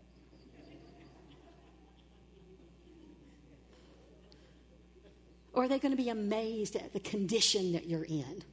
Or 5.60 5.64
are 5.64 5.68
they 5.68 5.78
going 5.78 5.92
to 5.92 6.02
be 6.02 6.08
amazed 6.08 6.78
at 6.78 6.94
the 6.94 7.02
condition 7.02 7.74
that 7.74 7.86
you're 7.86 8.06
in? 8.06 8.44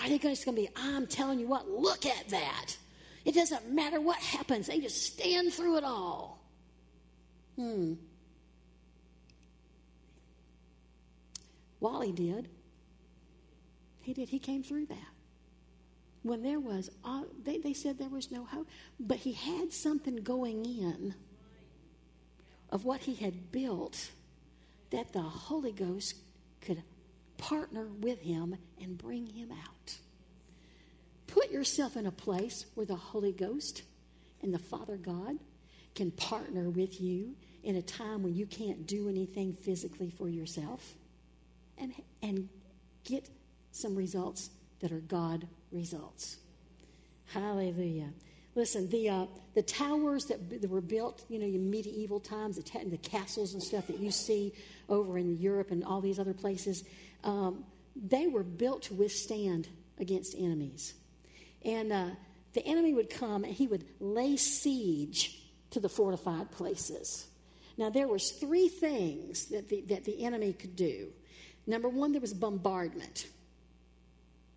Are 0.00 0.08
they 0.08 0.16
just 0.16 0.44
going 0.44 0.54
to 0.54 0.62
be, 0.62 0.68
I'm 0.76 1.08
telling 1.08 1.40
you 1.40 1.48
what, 1.48 1.68
look 1.68 2.06
at 2.06 2.28
that. 2.28 2.76
It 3.24 3.34
doesn't 3.34 3.68
matter 3.68 4.00
what 4.00 4.18
happens, 4.18 4.68
they 4.68 4.78
just 4.78 5.02
stand 5.02 5.52
through 5.52 5.78
it 5.78 5.82
all. 5.82 6.40
Hmm. 7.56 7.94
Wally 11.80 12.12
did. 12.12 12.48
He 14.02 14.14
did. 14.14 14.28
He 14.28 14.38
came 14.38 14.62
through 14.62 14.86
that. 14.86 15.12
When 16.22 16.44
there 16.44 16.60
was, 16.60 16.92
uh, 17.04 17.22
they, 17.42 17.58
they 17.58 17.72
said 17.72 17.98
there 17.98 18.08
was 18.08 18.30
no 18.30 18.44
hope, 18.44 18.68
but 19.00 19.16
he 19.16 19.32
had 19.32 19.72
something 19.72 20.14
going 20.18 20.64
in 20.64 21.16
of 22.70 22.84
what 22.84 23.00
he 23.00 23.16
had 23.16 23.50
built 23.50 24.12
that 24.92 25.12
the 25.12 25.20
Holy 25.20 25.72
Ghost 25.72 26.14
could 26.60 26.82
partner 27.38 27.88
with 28.00 28.20
him 28.20 28.56
and 28.80 28.96
bring 28.96 29.26
him 29.26 29.50
out. 29.50 29.96
Put 31.26 31.50
yourself 31.50 31.96
in 31.96 32.06
a 32.06 32.12
place 32.12 32.66
where 32.74 32.86
the 32.86 32.94
Holy 32.94 33.32
Ghost 33.32 33.82
and 34.42 34.54
the 34.54 34.58
Father 34.58 34.96
God 34.96 35.38
can 35.94 36.10
partner 36.12 36.70
with 36.70 37.00
you 37.00 37.34
in 37.64 37.76
a 37.76 37.82
time 37.82 38.22
when 38.22 38.34
you 38.34 38.46
can't 38.46 38.86
do 38.86 39.08
anything 39.08 39.52
physically 39.52 40.10
for 40.10 40.28
yourself 40.28 40.94
and, 41.78 41.92
and 42.22 42.48
get 43.04 43.28
some 43.72 43.94
results 43.94 44.50
that 44.80 44.92
are 44.92 45.00
God 45.00 45.46
results. 45.70 46.36
Hallelujah. 47.26 48.10
Listen, 48.54 48.88
the, 48.90 49.08
uh, 49.08 49.26
the 49.54 49.62
towers 49.62 50.26
that, 50.26 50.60
that, 50.60 50.68
were 50.68 50.82
built, 50.82 51.24
you 51.28 51.38
know, 51.38 51.46
in 51.46 51.70
medieval 51.70 52.20
times, 52.20 52.56
the, 52.56 52.84
the, 52.84 52.98
castles 52.98 53.54
and 53.54 53.62
stuff 53.62 53.86
that 53.86 53.98
you 53.98 54.10
see 54.10 54.52
over 54.90 55.16
in 55.16 55.38
Europe 55.38 55.70
and 55.70 55.82
all 55.84 56.02
these 56.02 56.18
other 56.18 56.34
places, 56.34 56.84
um, 57.24 57.64
they 57.96 58.26
were 58.26 58.42
built 58.42 58.82
to 58.82 58.94
withstand 58.94 59.68
against 59.98 60.34
enemies. 60.36 60.94
And 61.64 61.92
uh, 61.92 62.08
the 62.52 62.66
enemy 62.66 62.92
would 62.92 63.08
come 63.08 63.44
and 63.44 63.52
he 63.52 63.66
would 63.66 63.84
lay 64.00 64.36
siege 64.36 65.38
to 65.70 65.80
the 65.80 65.88
fortified 65.88 66.50
places. 66.50 67.28
Now, 67.78 67.88
there 67.88 68.08
was 68.08 68.32
three 68.32 68.68
things 68.68 69.46
that 69.46 69.68
the, 69.70 69.80
that 69.88 70.04
the 70.04 70.24
enemy 70.24 70.52
could 70.52 70.76
do. 70.76 71.08
Number 71.66 71.88
one, 71.88 72.12
there 72.12 72.20
was 72.20 72.34
bombardment. 72.34 73.26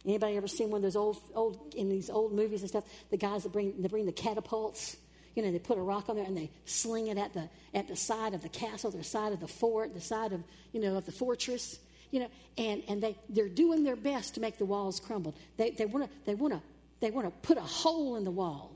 Anybody 0.06 0.38
ever 0.38 0.48
seen 0.48 0.70
one 0.70 0.78
of 0.78 0.84
those 0.84 0.96
old, 0.96 1.18
old 1.34 1.74
in 1.76 1.90
these 1.90 2.10
old 2.10 2.32
movies 2.32 2.62
and 2.62 2.70
stuff? 2.70 2.84
The 3.10 3.18
guys 3.18 3.44
that 3.44 3.52
bring 3.52 3.82
they 3.82 3.88
bring 3.88 4.06
the 4.06 4.12
catapults. 4.12 4.98
You 5.36 5.44
know, 5.44 5.52
they 5.52 5.60
put 5.60 5.78
a 5.78 5.82
rock 5.82 6.08
on 6.08 6.16
there 6.16 6.26
and 6.26 6.38
they 6.38 6.50
sling 6.66 7.08
it 7.08 7.18
at 7.18 7.34
the 7.34 7.50
at 7.74 7.88
the 7.88 7.96
side 7.96 8.34
of 8.34 8.42
the 8.42 8.50
castle, 8.50 8.92
the 8.92 9.04
side 9.04 9.34
of 9.34 9.40
the 9.40 9.48
fort, 9.48 9.94
the 9.94 10.02
side 10.02 10.32
of 10.32 10.44
you 10.72 10.80
know 10.80 10.96
of 10.96 11.06
the 11.06 11.12
fortress. 11.12 11.80
You 12.12 12.22
know, 12.22 12.28
and 12.58 12.84
and 12.88 13.02
they 13.02 13.18
they're 13.30 13.50
doing 13.50 13.84
their 13.84 13.96
best 13.96 14.36
to 14.36 14.42
make 14.42 14.58
the 14.58 14.66
walls 14.66 15.00
crumble. 15.00 15.36
They 15.58 15.72
they 15.72 15.86
want 15.86 16.06
to 16.06 16.18
they 16.26 16.36
want 16.36 16.54
to 16.54 16.62
they 17.00 17.12
want 17.12 17.28
to 17.28 17.48
put 17.48 17.58
a 17.58 17.62
hole 17.62 18.16
in 18.16 18.24
the 18.24 18.32
wall 18.32 18.76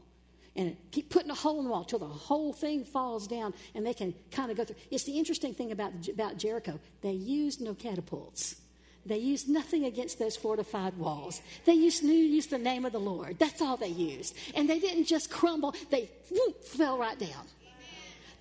and 0.55 0.75
keep 0.91 1.09
putting 1.09 1.29
a 1.29 1.35
hole 1.35 1.59
in 1.59 1.65
the 1.65 1.71
wall 1.71 1.85
till 1.85 1.99
the 1.99 2.05
whole 2.05 2.51
thing 2.51 2.83
falls 2.83 3.27
down 3.27 3.53
and 3.75 3.85
they 3.85 3.93
can 3.93 4.13
kind 4.31 4.51
of 4.51 4.57
go 4.57 4.65
through. 4.65 4.75
It's 4.91 5.03
the 5.03 5.17
interesting 5.17 5.53
thing 5.53 5.71
about 5.71 5.93
about 6.09 6.37
Jericho. 6.37 6.79
They 7.01 7.13
used 7.13 7.61
no 7.61 7.73
catapults. 7.73 8.58
They 9.05 9.17
used 9.17 9.49
nothing 9.49 9.85
against 9.85 10.19
those 10.19 10.35
fortified 10.35 10.97
walls. 10.97 11.41
They 11.65 11.73
used, 11.73 12.03
knew, 12.03 12.13
used 12.13 12.49
the 12.49 12.57
name 12.57 12.85
of 12.85 12.91
the 12.91 12.99
Lord. 12.99 13.39
That's 13.39 13.61
all 13.61 13.77
they 13.77 13.87
used. 13.87 14.35
And 14.55 14.69
they 14.69 14.79
didn't 14.79 15.05
just 15.05 15.31
crumble, 15.31 15.73
they 15.89 16.09
whoop, 16.29 16.63
fell 16.63 16.97
right 16.97 17.17
down. 17.17 17.45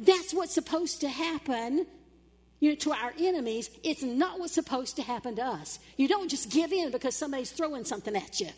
That's 0.00 0.32
what's 0.32 0.54
supposed 0.54 1.00
to 1.00 1.08
happen 1.08 1.86
you 2.60 2.70
know, 2.70 2.76
to 2.76 2.92
our 2.92 3.12
enemies. 3.18 3.70
It's 3.82 4.02
not 4.02 4.38
what's 4.38 4.54
supposed 4.54 4.96
to 4.96 5.02
happen 5.02 5.36
to 5.36 5.44
us. 5.44 5.78
You 5.96 6.08
don't 6.08 6.28
just 6.28 6.50
give 6.50 6.72
in 6.72 6.90
because 6.90 7.14
somebody's 7.14 7.50
throwing 7.50 7.84
something 7.84 8.14
at 8.16 8.40
you. 8.40 8.50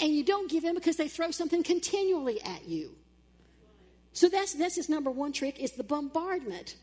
And 0.00 0.14
you 0.14 0.24
don't 0.24 0.50
give 0.50 0.64
in 0.64 0.74
because 0.74 0.96
they 0.96 1.08
throw 1.08 1.30
something 1.30 1.62
continually 1.62 2.40
at 2.42 2.66
you. 2.66 2.92
So 4.12 4.28
that's, 4.28 4.54
that's 4.54 4.76
his 4.76 4.88
number 4.88 5.10
one 5.10 5.32
trick 5.32 5.60
is 5.60 5.72
the 5.72 5.84
bombardment. 5.84 6.76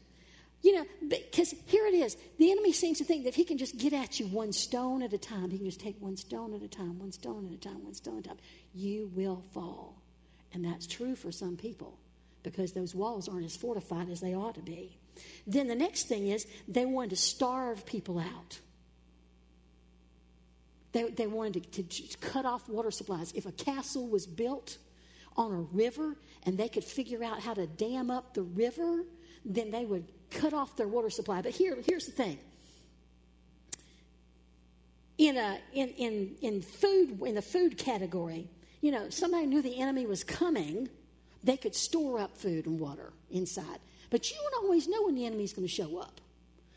You 0.64 0.76
know, 0.76 0.86
because 1.08 1.54
here 1.68 1.86
it 1.86 1.94
is. 1.94 2.18
The 2.40 2.52
enemy 2.52 2.74
seems 2.74 2.98
to 2.98 3.04
think 3.04 3.24
that 3.24 3.30
if 3.30 3.36
he 3.36 3.46
can 3.46 3.58
just 3.58 3.78
get 3.78 3.94
at 3.94 4.20
you 4.20 4.26
one 4.28 4.52
stone 4.52 5.04
at 5.04 5.14
a 5.14 5.18
time, 5.18 5.52
he 5.52 5.58
can 5.58 5.68
just 5.68 5.80
take 5.80 5.96
one 6.02 6.18
stone 6.18 6.54
at 6.54 6.62
a 6.62 6.68
time, 6.68 7.00
one 7.00 7.12
stone 7.12 7.46
at 7.46 7.54
a 7.54 7.58
time, 7.58 7.84
one 7.84 7.94
stone 7.94 8.18
at 8.18 8.26
a 8.26 8.28
time. 8.30 8.38
You 8.74 9.12
will 9.14 9.44
fall. 9.54 10.02
And 10.54 10.66
that's 10.66 10.88
true 10.88 11.16
for 11.16 11.32
some 11.32 11.58
people 11.58 12.00
because 12.44 12.72
those 12.72 12.96
walls 12.96 13.28
aren't 13.28 13.46
as 13.46 13.56
fortified 13.56 14.10
as 14.10 14.20
they 14.20 14.34
ought 14.34 14.56
to 14.56 14.62
be. 14.62 14.98
Then 15.46 15.68
the 15.68 15.76
next 15.76 16.08
thing 16.08 16.28
is 16.28 16.48
they 16.68 16.86
wanted 16.86 17.12
to 17.12 17.16
starve 17.18 17.86
people 17.86 18.20
out. 18.20 18.60
They, 20.94 21.10
they 21.10 21.28
wanted 21.28 21.72
to, 21.74 21.84
to 21.84 22.18
cut 22.20 22.46
off 22.46 22.68
water 22.70 22.92
supplies. 22.92 23.32
If 23.34 23.46
a 23.46 23.52
castle 23.52 24.08
was 24.08 24.26
built 24.26 24.78
on 25.36 25.52
a 25.52 25.62
river 25.76 26.16
and 26.44 26.58
they 26.58 26.70
could 26.70 26.84
figure 26.84 27.24
out 27.24 27.42
how 27.42 27.54
to 27.54 27.68
dam 27.68 28.10
up 28.10 28.34
the 28.34 28.44
river, 28.44 29.04
then 29.46 29.72
they 29.72 29.86
would 29.86 30.08
cut 30.32 30.54
off 30.54 30.76
their 30.76 30.88
water 30.88 31.10
supply. 31.10 31.42
But 31.42 31.52
here, 31.52 31.78
here's 31.86 32.06
the 32.06 32.12
thing. 32.12 32.38
In, 35.18 35.38
a, 35.38 35.60
in, 35.74 35.90
in, 35.90 36.36
in 36.42 36.62
food 36.62 37.22
in 37.24 37.36
the 37.36 37.42
food 37.42 37.78
category, 37.78 38.48
you 38.82 38.92
know, 38.92 39.10
somebody 39.10 39.48
knew 39.48 39.62
the 39.62 39.80
enemy 39.80 40.06
was 40.06 40.24
coming, 40.24 40.90
they 41.44 41.58
could 41.58 41.74
store 41.74 42.20
up 42.20 42.38
food 42.38 42.68
and 42.68 42.80
water 42.80 43.14
inside. 43.32 43.80
But 44.10 44.30
you 44.30 44.38
don't 44.38 44.64
always 44.64 44.88
know 44.88 45.06
when 45.06 45.16
the 45.16 45.26
enemy's 45.26 45.54
going 45.54 45.68
to 45.68 45.74
show 45.74 45.98
up. 45.98 46.22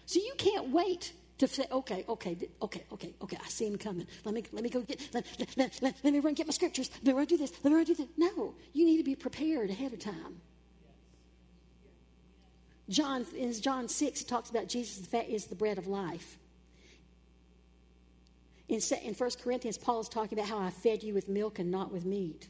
So 0.07 0.19
you 0.19 0.33
can't 0.39 0.71
wait 0.71 1.13
to 1.39 1.49
say, 1.49 1.65
okay, 1.71 2.05
okay, 2.09 2.37
okay, 2.61 2.85
okay, 2.93 3.15
okay, 3.23 3.39
I 3.43 3.49
see 3.49 3.67
him 3.67 3.79
coming. 3.79 4.07
Let 4.25 4.35
me, 4.35 4.45
let 4.53 4.63
me 4.63 4.71
go 4.71 4.81
get, 4.83 5.01
let, 5.15 5.25
let, 5.57 5.81
let, 5.83 5.95
let, 6.03 6.13
me 6.13 6.21
run 6.21 6.35
get 6.35 6.47
my 6.47 6.53
scriptures. 6.53 6.91
Let 7.03 7.07
me 7.07 7.13
run 7.13 7.27
do 7.27 7.37
this. 7.37 7.53
Let 7.63 7.71
me 7.71 7.77
run 7.77 7.85
do 7.85 7.95
this. 7.95 8.07
No, 8.17 8.55
you 8.73 8.85
need 8.85 8.99
to 8.99 9.05
be 9.05 9.15
prepared 9.15 9.71
ahead 9.71 9.93
of 9.93 10.01
time. 10.01 10.41
John, 12.91 13.25
in 13.37 13.53
John 13.53 13.89
6, 13.89 14.21
it 14.21 14.29
talks 14.29 14.51
about 14.51 14.69
Jesus 14.69 15.09
is 15.15 15.47
the 15.47 15.55
bread 15.55 15.79
of 15.79 15.87
life. 15.87 16.37
In, 18.69 18.81
in 19.05 19.15
1 19.15 19.31
Corinthians, 19.43 19.79
Paul 19.79 20.01
is 20.01 20.09
talking 20.09 20.39
about 20.39 20.49
how 20.49 20.59
I 20.59 20.71
fed 20.71 21.03
you 21.03 21.15
with 21.15 21.29
milk 21.29 21.61
and 21.61 21.71
not 21.71 21.93
with 21.93 22.05
meat. 22.05 22.49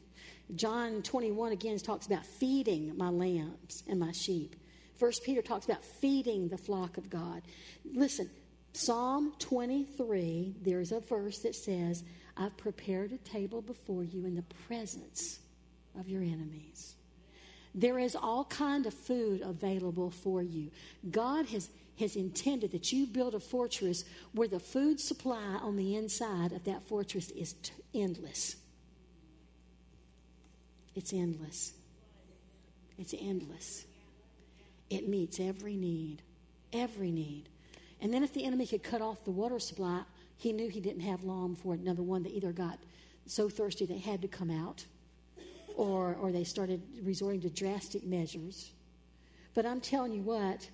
John 0.55 1.03
21 1.03 1.51
again 1.51 1.77
talks 1.77 2.07
about 2.07 2.25
feeding 2.25 2.97
my 2.97 3.09
lambs 3.09 3.83
and 3.87 3.99
my 3.99 4.11
sheep. 4.11 4.55
First 4.95 5.23
Peter 5.23 5.41
talks 5.41 5.65
about 5.65 5.83
feeding 5.83 6.47
the 6.47 6.57
flock 6.57 6.97
of 6.97 7.09
God. 7.09 7.43
Listen, 7.93 8.29
Psalm 8.73 9.33
23, 9.39 10.55
there's 10.61 10.91
a 10.91 10.99
verse 10.99 11.39
that 11.39 11.55
says, 11.55 12.03
I've 12.37 12.55
prepared 12.57 13.11
a 13.11 13.17
table 13.17 13.61
before 13.61 14.03
you 14.03 14.25
in 14.25 14.35
the 14.35 14.45
presence 14.67 15.39
of 15.99 16.07
your 16.07 16.21
enemies. 16.21 16.95
There 17.73 17.99
is 17.99 18.15
all 18.15 18.45
kind 18.45 18.85
of 18.85 18.93
food 18.93 19.41
available 19.41 20.11
for 20.11 20.41
you. 20.41 20.71
God 21.09 21.45
has, 21.47 21.69
has 21.99 22.15
intended 22.15 22.71
that 22.71 22.91
you 22.91 23.07
build 23.07 23.33
a 23.33 23.39
fortress 23.39 24.03
where 24.33 24.47
the 24.47 24.59
food 24.59 24.99
supply 24.99 25.57
on 25.61 25.77
the 25.77 25.95
inside 25.95 26.51
of 26.51 26.63
that 26.65 26.83
fortress 26.83 27.29
is 27.29 27.53
t- 27.53 27.71
endless. 27.93 28.57
It's 30.95 31.13
endless. 31.13 31.73
It's 32.97 33.15
endless. 33.19 33.85
It 34.89 35.07
meets 35.07 35.39
every 35.39 35.77
need, 35.77 36.21
every 36.73 37.11
need. 37.11 37.47
And 38.01 38.13
then 38.13 38.23
if 38.23 38.33
the 38.33 38.43
enemy 38.43 38.67
could 38.67 38.83
cut 38.83 39.01
off 39.01 39.23
the 39.23 39.31
water 39.31 39.59
supply, 39.59 40.01
he 40.37 40.51
knew 40.51 40.67
he 40.67 40.81
didn't 40.81 41.01
have 41.01 41.23
long 41.23 41.55
for 41.55 41.73
another 41.73 42.03
one 42.03 42.23
that 42.23 42.35
either 42.35 42.51
got 42.51 42.79
so 43.27 43.47
thirsty 43.47 43.85
they 43.85 43.99
had 43.99 44.21
to 44.23 44.27
come 44.27 44.49
out 44.49 44.83
or, 45.75 46.15
or 46.21 46.31
they 46.31 46.43
started 46.43 46.81
resorting 47.03 47.41
to 47.41 47.49
drastic 47.49 48.03
measures. 48.05 48.71
But 49.53 49.65
I'm 49.65 49.81
telling 49.81 50.13
you 50.13 50.21
what, 50.21 50.69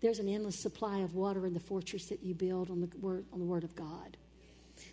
there's 0.00 0.18
an 0.18 0.28
endless 0.28 0.58
supply 0.58 0.98
of 0.98 1.14
water 1.14 1.46
in 1.46 1.54
the 1.54 1.60
fortress 1.60 2.06
that 2.06 2.22
you 2.22 2.34
build 2.34 2.70
on 2.70 2.80
the 2.80 2.88
word, 2.98 3.24
on 3.32 3.38
the 3.38 3.44
word 3.44 3.64
of 3.64 3.74
God. 3.74 4.16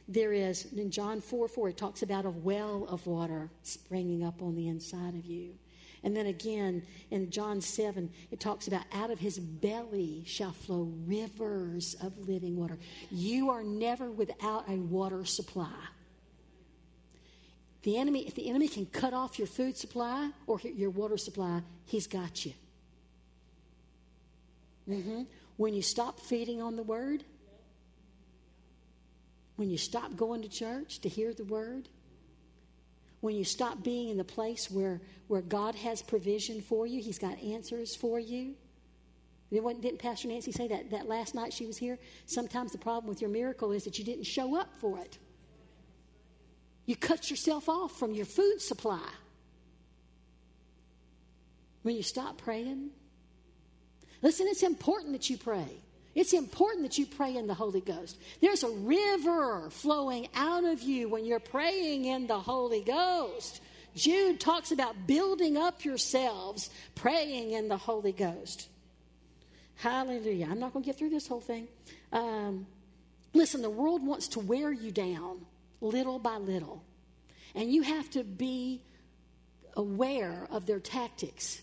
There 0.08 0.34
is, 0.34 0.72
in 0.74 0.92
John 0.92 1.22
4 1.22 1.48
4, 1.48 1.70
it 1.70 1.78
talks 1.78 2.02
about 2.02 2.26
a 2.26 2.30
well 2.30 2.86
of 2.90 3.08
water 3.08 3.50
springing 3.64 4.24
up 4.24 4.42
on 4.42 4.56
the 4.56 4.68
inside 4.68 5.16
of 5.16 5.26
you. 5.26 5.54
And 6.04 6.16
then 6.16 6.28
again 6.28 6.84
in 7.10 7.30
John 7.32 7.62
7, 7.62 8.10
it 8.32 8.40
talks 8.40 8.68
about 8.68 8.84
out 8.94 9.12
of 9.12 9.20
his 9.20 9.40
belly 9.40 10.24
shall 10.26 10.52
flow 10.52 10.92
rivers 11.06 11.96
of 12.02 12.28
living 12.28 12.56
water. 12.56 12.78
You 13.12 13.50
are 13.50 13.64
never 13.64 14.12
without 14.12 14.70
a 14.70 14.76
water 14.76 15.26
supply. 15.26 15.74
The 17.88 17.96
enemy, 17.96 18.28
if 18.28 18.36
the 18.36 18.50
enemy 18.50 18.68
can 18.68 18.86
cut 18.86 19.14
off 19.14 19.40
your 19.40 19.48
food 19.48 19.78
supply 19.78 20.30
or 20.46 20.60
your 20.60 20.90
water 20.90 21.16
supply, 21.16 21.62
he's 21.86 22.06
got 22.06 22.46
you. 22.46 22.52
Mm-hmm. 24.90 25.22
When 25.56 25.74
you 25.74 25.82
stop 25.82 26.20
feeding 26.20 26.62
on 26.62 26.76
the 26.76 26.84
word, 26.84 27.24
when 29.56 29.70
you 29.70 29.78
stop 29.78 30.18
going 30.18 30.42
to 30.42 30.50
church 30.50 31.00
to 31.00 31.08
hear 31.08 31.34
the 31.34 31.46
word, 31.46 31.88
when 33.22 33.38
you 33.38 33.46
stop 33.46 33.82
being 33.86 34.10
in 34.10 34.18
the 34.18 34.26
place 34.26 34.70
where, 34.70 35.00
where 35.30 35.42
God 35.42 35.74
has 35.76 36.02
provision 36.02 36.60
for 36.60 36.86
you, 36.86 37.02
He's 37.02 37.18
got 37.18 37.42
answers 37.42 37.96
for 37.96 38.20
you. 38.20 38.56
Didn't 39.50 40.00
Pastor 40.00 40.28
Nancy 40.28 40.52
say 40.52 40.68
that, 40.68 40.92
that 40.92 41.08
last 41.08 41.36
night 41.36 41.54
she 41.54 41.66
was 41.66 41.78
here? 41.78 41.98
Sometimes 42.26 42.74
the 42.74 42.80
problem 42.80 43.08
with 43.08 43.22
your 43.22 43.30
miracle 43.30 43.72
is 43.72 43.86
that 43.86 43.98
you 43.98 44.04
didn't 44.04 44.26
show 44.26 44.60
up 44.60 44.76
for 44.76 45.00
it. 45.00 45.20
You 46.88 46.96
cut 46.96 47.30
yourself 47.30 47.70
off 47.70 48.00
from 48.00 48.14
your 48.14 48.26
food 48.26 48.62
supply. 48.62 49.08
When 51.84 51.96
you 51.96 52.02
stop 52.02 52.38
praying, 52.38 52.90
listen, 54.22 54.48
it's 54.50 54.64
important 54.64 55.12
that 55.12 55.30
you 55.30 55.38
pray. 55.38 55.68
It's 56.16 56.34
important 56.34 56.84
that 56.84 56.98
you 56.98 57.06
pray 57.06 57.36
in 57.36 57.46
the 57.46 57.54
Holy 57.54 57.82
Ghost. 57.82 58.18
There's 58.42 58.64
a 58.64 58.70
river 58.70 59.70
flowing 59.70 60.30
out 60.34 60.64
of 60.64 60.82
you 60.82 61.10
when 61.10 61.26
you're 61.26 61.40
praying 61.40 62.06
in 62.06 62.26
the 62.26 62.40
Holy 62.40 62.82
Ghost. 62.82 63.62
Jude 63.94 64.40
talks 64.40 64.72
about 64.72 65.08
building 65.08 65.58
up 65.58 65.84
yourselves, 65.84 66.70
praying 66.96 67.52
in 67.52 67.68
the 67.68 67.78
Holy 67.78 68.14
Ghost. 68.14 68.70
Hallelujah. 69.76 70.48
I'm 70.50 70.60
not 70.60 70.72
going 70.74 70.84
to 70.84 70.88
get 70.88 70.98
through 70.98 71.10
this 71.10 71.28
whole 71.28 71.42
thing. 71.42 71.68
Um, 72.14 72.66
listen, 73.34 73.62
the 73.62 73.70
world 73.70 74.06
wants 74.06 74.30
to 74.30 74.40
wear 74.40 74.72
you 74.72 74.92
down 74.92 75.46
little 75.82 76.20
by 76.20 76.38
little. 76.38 76.84
And 77.56 77.72
you 77.72 77.82
have 77.82 78.10
to 78.12 78.24
be 78.24 78.82
aware 79.76 80.48
of 80.52 80.66
their 80.66 80.80
tactics. 80.80 81.62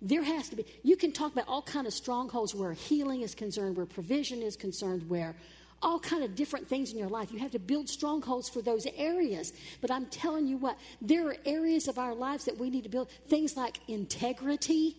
There 0.00 0.22
has 0.22 0.48
to 0.50 0.56
be 0.56 0.66
you 0.82 0.96
can 0.96 1.12
talk 1.12 1.32
about 1.32 1.48
all 1.48 1.62
kind 1.62 1.86
of 1.86 1.92
strongholds 1.92 2.54
where 2.54 2.72
healing 2.72 3.22
is 3.22 3.34
concerned 3.34 3.76
where 3.76 3.86
provision 3.86 4.42
is 4.42 4.56
concerned 4.56 5.08
where 5.08 5.34
all 5.82 5.98
kind 5.98 6.24
of 6.24 6.34
different 6.34 6.66
things 6.66 6.92
in 6.92 6.98
your 6.98 7.08
life. 7.08 7.30
You 7.30 7.38
have 7.38 7.50
to 7.52 7.58
build 7.58 7.88
strongholds 7.88 8.48
for 8.48 8.62
those 8.62 8.86
areas. 8.96 9.52
But 9.80 9.90
i'm 9.90 10.06
telling 10.06 10.46
you 10.46 10.56
what 10.56 10.78
there 11.00 11.28
are 11.28 11.36
areas 11.44 11.88
of 11.88 11.98
our 11.98 12.14
lives 12.14 12.44
that 12.46 12.58
we 12.58 12.70
need 12.70 12.84
to 12.84 12.88
build. 12.88 13.10
Things 13.28 13.56
like 13.56 13.80
integrity. 13.88 14.96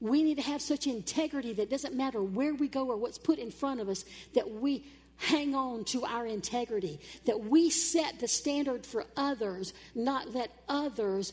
We 0.00 0.22
need 0.22 0.36
to 0.36 0.42
have 0.42 0.60
such 0.60 0.86
integrity 0.86 1.54
that 1.54 1.70
doesn't 1.70 1.94
matter 1.94 2.22
where 2.22 2.54
we 2.54 2.68
go 2.68 2.88
or 2.88 2.96
what's 2.96 3.18
put 3.18 3.38
in 3.38 3.50
front 3.50 3.80
of 3.80 3.88
us 3.88 4.04
that 4.34 4.50
we 4.50 4.84
hang 5.16 5.54
on 5.54 5.84
to 5.84 6.04
our 6.04 6.26
integrity 6.26 7.00
that 7.24 7.44
we 7.44 7.70
set 7.70 8.18
the 8.18 8.28
standard 8.28 8.84
for 8.84 9.04
others 9.16 9.72
not 9.94 10.34
let 10.34 10.50
others 10.68 11.32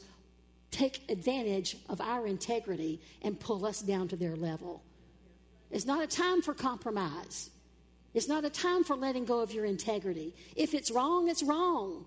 take 0.72 1.04
advantage 1.10 1.78
of 1.90 2.02
our 2.02 2.26
integrity 2.26 3.00
and 3.22 3.40
pull 3.40 3.66
us 3.66 3.82
down 3.82 4.08
to 4.08 4.16
their 4.16 4.36
level. 4.36 4.82
It's 5.70 5.86
not 5.86 6.04
a 6.04 6.08
time 6.08 6.42
for 6.42 6.54
compromise. 6.54 7.52
It's 8.14 8.28
not 8.28 8.46
a 8.46 8.50
time 8.50 8.84
for 8.84 8.96
letting 8.96 9.26
go 9.26 9.40
of 9.40 9.52
your 9.52 9.66
integrity. 9.66 10.34
If 10.56 10.74
it's 10.74 10.92
wrong, 10.92 11.30
it's 11.30 11.44
wrong. 11.44 12.06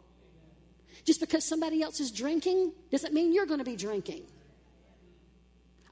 Just 1.05 1.21
because 1.21 1.45
somebody 1.45 1.83
else 1.83 2.01
is 2.01 2.11
drinking 2.11 2.73
doesn't 2.91 3.13
mean 3.13 3.33
you're 3.33 3.47
going 3.47 3.59
to 3.59 3.65
be 3.65 3.77
drinking. 3.77 4.23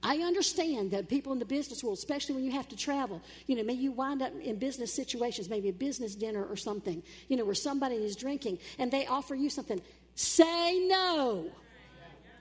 I 0.06 0.18
understand 0.18 0.90
that 0.90 1.08
people 1.08 1.32
in 1.32 1.38
the 1.38 1.46
business 1.46 1.82
world, 1.82 1.96
especially 1.96 2.34
when 2.34 2.44
you 2.44 2.52
have 2.52 2.68
to 2.68 2.76
travel, 2.76 3.22
you 3.46 3.56
know, 3.56 3.62
maybe 3.62 3.80
you 3.80 3.90
wind 3.90 4.20
up 4.20 4.32
in 4.38 4.56
business 4.56 4.92
situations, 4.92 5.48
maybe 5.48 5.70
a 5.70 5.72
business 5.72 6.14
dinner 6.14 6.44
or 6.44 6.56
something, 6.56 7.02
you 7.28 7.38
know, 7.38 7.44
where 7.46 7.54
somebody 7.54 7.96
is 7.96 8.14
drinking 8.14 8.58
and 8.78 8.92
they 8.92 9.06
offer 9.06 9.34
you 9.34 9.48
something. 9.48 9.80
Say 10.14 10.86
no. 10.86 11.50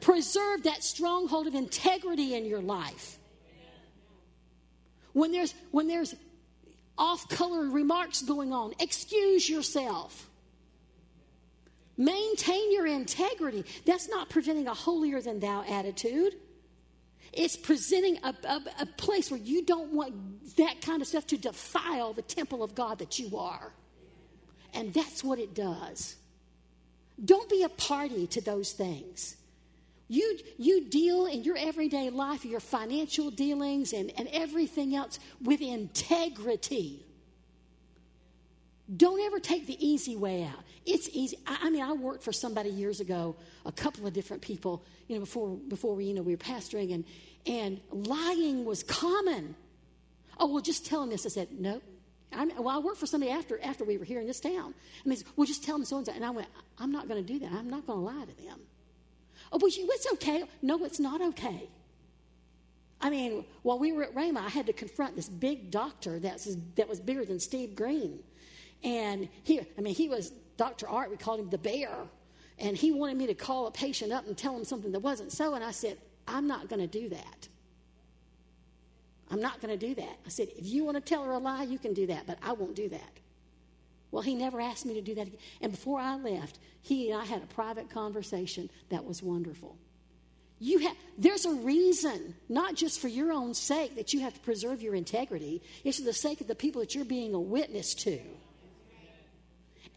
Preserve 0.02 0.64
that 0.64 0.84
stronghold 0.84 1.48
of 1.48 1.56
integrity 1.56 2.36
in 2.36 2.46
your 2.46 2.62
life. 2.62 3.18
When 5.14 5.32
there's, 5.32 5.56
when 5.72 5.88
there's 5.88 6.14
off 6.98 7.30
color 7.30 7.70
remarks 7.70 8.22
going 8.24 8.52
on, 8.52 8.74
excuse 8.82 9.50
yourself. 9.50 10.30
Maintain 11.96 12.74
your 12.74 12.88
integrity. 12.88 13.64
That's 13.86 14.10
not 14.10 14.28
preventing 14.28 14.68
a 14.68 14.74
holier 14.74 15.22
than 15.22 15.40
thou 15.40 15.64
attitude. 15.64 16.36
It's 17.34 17.56
presenting 17.56 18.18
a, 18.24 18.34
a, 18.48 18.62
a, 18.82 18.86
place 18.86 19.32
where 19.32 19.40
you 19.40 19.66
don't 19.66 19.92
want 19.92 20.56
that 20.58 20.82
kind 20.82 21.02
of 21.02 21.08
stuff 21.08 21.26
to 21.28 21.38
defile 21.38 22.14
the 22.14 22.22
temple 22.22 22.64
of 22.64 22.76
God 22.76 23.00
that 23.00 23.18
you 23.18 23.38
are. 23.38 23.74
And 24.74 24.94
that's 24.94 25.24
what 25.24 25.40
it 25.40 25.56
does. 25.56 26.16
Don't 27.24 27.50
be 27.50 27.64
a 27.64 27.70
party 27.70 28.28
to 28.28 28.42
those 28.42 28.72
things. 28.72 29.36
You, 30.08 30.38
you 30.58 30.90
deal 30.90 31.26
in 31.26 31.44
your 31.44 31.58
everyday 31.58 32.10
life, 32.10 32.46
your 32.46 32.60
financial 32.60 33.32
dealings, 33.32 33.94
and, 33.94 34.12
and 34.18 34.28
everything 34.32 34.96
else 34.96 35.18
with 35.42 35.62
integrity. 35.62 37.04
Don't 38.98 39.22
ever 39.22 39.40
take 39.40 39.66
the 39.66 39.86
easy 39.86 40.16
way 40.16 40.44
out. 40.44 40.60
It's 40.86 41.10
easy. 41.14 41.38
I, 41.48 41.58
I, 41.64 41.70
mean, 41.70 41.82
I 41.82 41.94
worked 41.94 42.24
for 42.24 42.34
somebody 42.34 42.70
years 42.70 43.00
ago, 43.00 43.36
a 43.66 43.72
couple 43.72 44.06
of 44.06 44.14
different 44.14 44.42
people, 44.42 44.84
you 45.08 45.16
know, 45.16 45.22
before 45.22 45.56
before 45.56 45.96
we, 45.96 46.06
you 46.06 46.14
know, 46.14 46.22
we 46.22 46.34
were 46.34 46.38
pastoring, 46.38 46.94
and 46.94 47.06
and 47.46 47.80
lying 47.92 48.66
was 48.66 48.84
common. 48.84 49.56
Oh, 50.38 50.48
well, 50.48 50.62
just 50.62 50.86
tell 50.86 51.02
them 51.02 51.10
this. 51.10 51.26
I 51.26 51.30
said, 51.30 51.48
no. 51.52 51.82
I, 52.34 52.46
well, 52.46 52.70
I 52.70 52.80
worked 52.80 52.98
for 52.98 53.06
somebody 53.06 53.32
after 53.32 53.60
after 53.64 53.86
we 53.86 53.98
were 53.98 54.06
here 54.06 54.20
in 54.20 54.28
this 54.28 54.40
town. 54.40 54.74
And 55.04 55.12
they 55.12 55.16
said, 55.16 55.28
well, 55.36 55.46
just 55.46 55.64
tell 55.64 55.78
them 55.78 55.86
so 55.86 55.98
and 55.98 56.06
so. 56.06 56.12
And 56.14 56.26
I 56.26 56.32
went, 56.32 56.48
I'm 56.80 56.92
not 56.92 57.08
going 57.08 57.24
to 57.24 57.34
do 57.34 57.40
that. 57.40 57.52
I'm 57.52 57.70
not 57.70 57.86
going 57.86 58.00
to 58.00 58.06
lie 58.06 58.26
to 58.26 58.44
them. 58.44 58.60
Oh, 59.52 59.60
well, 59.62 59.72
it's 59.72 60.12
okay. 60.14 60.44
No, 60.62 60.84
it's 60.84 61.00
not 61.00 61.22
okay. 61.22 61.70
I 63.00 63.10
mean, 63.10 63.46
while 63.62 63.78
we 63.78 63.92
were 63.92 64.04
at 64.04 64.16
Rhema, 64.16 64.38
I 64.38 64.50
had 64.50 64.66
to 64.68 64.74
confront 64.74 65.16
this 65.16 65.30
big 65.30 65.70
doctor 65.70 66.20
that's, 66.20 66.56
that 66.76 66.88
was 66.88 67.00
bigger 67.00 67.26
than 67.26 67.40
Steve 67.40 67.76
Green. 67.76 68.20
And 68.84 69.30
he, 69.44 69.62
I 69.78 69.82
mean, 69.82 69.96
he 69.96 70.10
was 70.10 70.32
Dr. 70.58 70.88
Art, 70.88 71.10
we 71.10 71.18
called 71.18 71.40
him 71.40 71.50
the 71.50 71.58
bear. 71.58 71.90
And 72.60 72.78
he 72.78 72.92
wanted 72.92 73.18
me 73.18 73.28
to 73.28 73.34
call 73.34 73.68
a 73.68 73.72
patient 73.72 74.12
up 74.12 74.28
and 74.28 74.38
tell 74.38 74.56
him 74.56 74.64
something 74.64 74.92
that 74.92 75.00
wasn't 75.00 75.32
so. 75.32 75.56
And 75.56 75.64
I 75.64 75.72
said, 75.72 75.98
I'm 76.28 76.48
not 76.48 76.70
going 76.70 76.82
to 76.82 76.88
do 76.88 77.10
that. 77.10 77.48
I'm 79.32 79.42
not 79.42 79.60
going 79.62 79.78
to 79.78 79.88
do 79.88 79.96
that. 79.96 80.18
I 80.26 80.30
said, 80.30 80.50
if 80.56 80.68
you 80.68 80.86
want 80.86 80.96
to 80.96 81.02
tell 81.02 81.24
her 81.24 81.32
a 81.32 81.40
lie, 81.40 81.64
you 81.64 81.80
can 81.80 81.94
do 81.94 82.08
that, 82.08 82.28
but 82.28 82.38
I 82.44 82.54
won't 82.54 82.76
do 82.76 82.90
that. 82.90 83.20
Well, 84.12 84.22
he 84.22 84.36
never 84.36 84.62
asked 84.62 84.86
me 84.86 84.94
to 84.94 85.02
do 85.02 85.16
that 85.16 85.28
again. 85.28 85.40
And 85.60 85.72
before 85.72 86.00
I 86.00 86.16
left, 86.18 86.60
he 86.82 87.10
and 87.10 87.20
I 87.20 87.26
had 87.26 87.42
a 87.42 87.48
private 87.48 87.90
conversation 87.90 88.70
that 88.90 89.04
was 89.04 89.24
wonderful. 89.24 89.76
You 90.60 90.80
have, 90.80 90.96
there's 91.18 91.46
a 91.46 91.56
reason, 91.56 92.36
not 92.48 92.76
just 92.76 93.02
for 93.02 93.08
your 93.08 93.32
own 93.32 93.56
sake, 93.56 93.96
that 93.96 94.14
you 94.14 94.20
have 94.20 94.36
to 94.36 94.40
preserve 94.42 94.84
your 94.84 94.94
integrity. 94.94 95.64
It's 95.84 95.98
for 95.98 96.06
the 96.06 96.14
sake 96.14 96.42
of 96.42 96.48
the 96.48 96.54
people 96.54 96.82
that 96.82 96.94
you're 96.94 97.04
being 97.04 97.34
a 97.34 97.40
witness 97.40 97.96
to. 97.96 98.20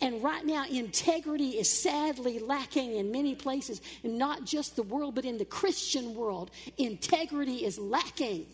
And 0.00 0.22
right 0.22 0.44
now, 0.44 0.66
integrity 0.66 1.50
is 1.50 1.70
sadly 1.70 2.38
lacking 2.38 2.96
in 2.96 3.10
many 3.10 3.34
places, 3.34 3.80
and 4.04 4.18
not 4.18 4.44
just 4.44 4.76
the 4.76 4.82
world, 4.82 5.14
but 5.14 5.24
in 5.24 5.38
the 5.38 5.44
Christian 5.44 6.14
world. 6.14 6.50
Integrity 6.76 7.64
is 7.64 7.78
lacking. 7.78 8.46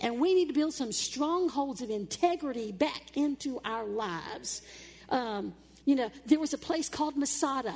And 0.00 0.20
we 0.20 0.34
need 0.34 0.48
to 0.48 0.52
build 0.52 0.74
some 0.74 0.90
strongholds 0.90 1.80
of 1.80 1.90
integrity 1.90 2.72
back 2.72 3.16
into 3.16 3.60
our 3.64 3.84
lives. 3.84 4.62
Um, 5.10 5.54
you 5.84 5.94
know, 5.94 6.10
there 6.26 6.40
was 6.40 6.54
a 6.54 6.58
place 6.58 6.88
called 6.88 7.16
Masada. 7.16 7.74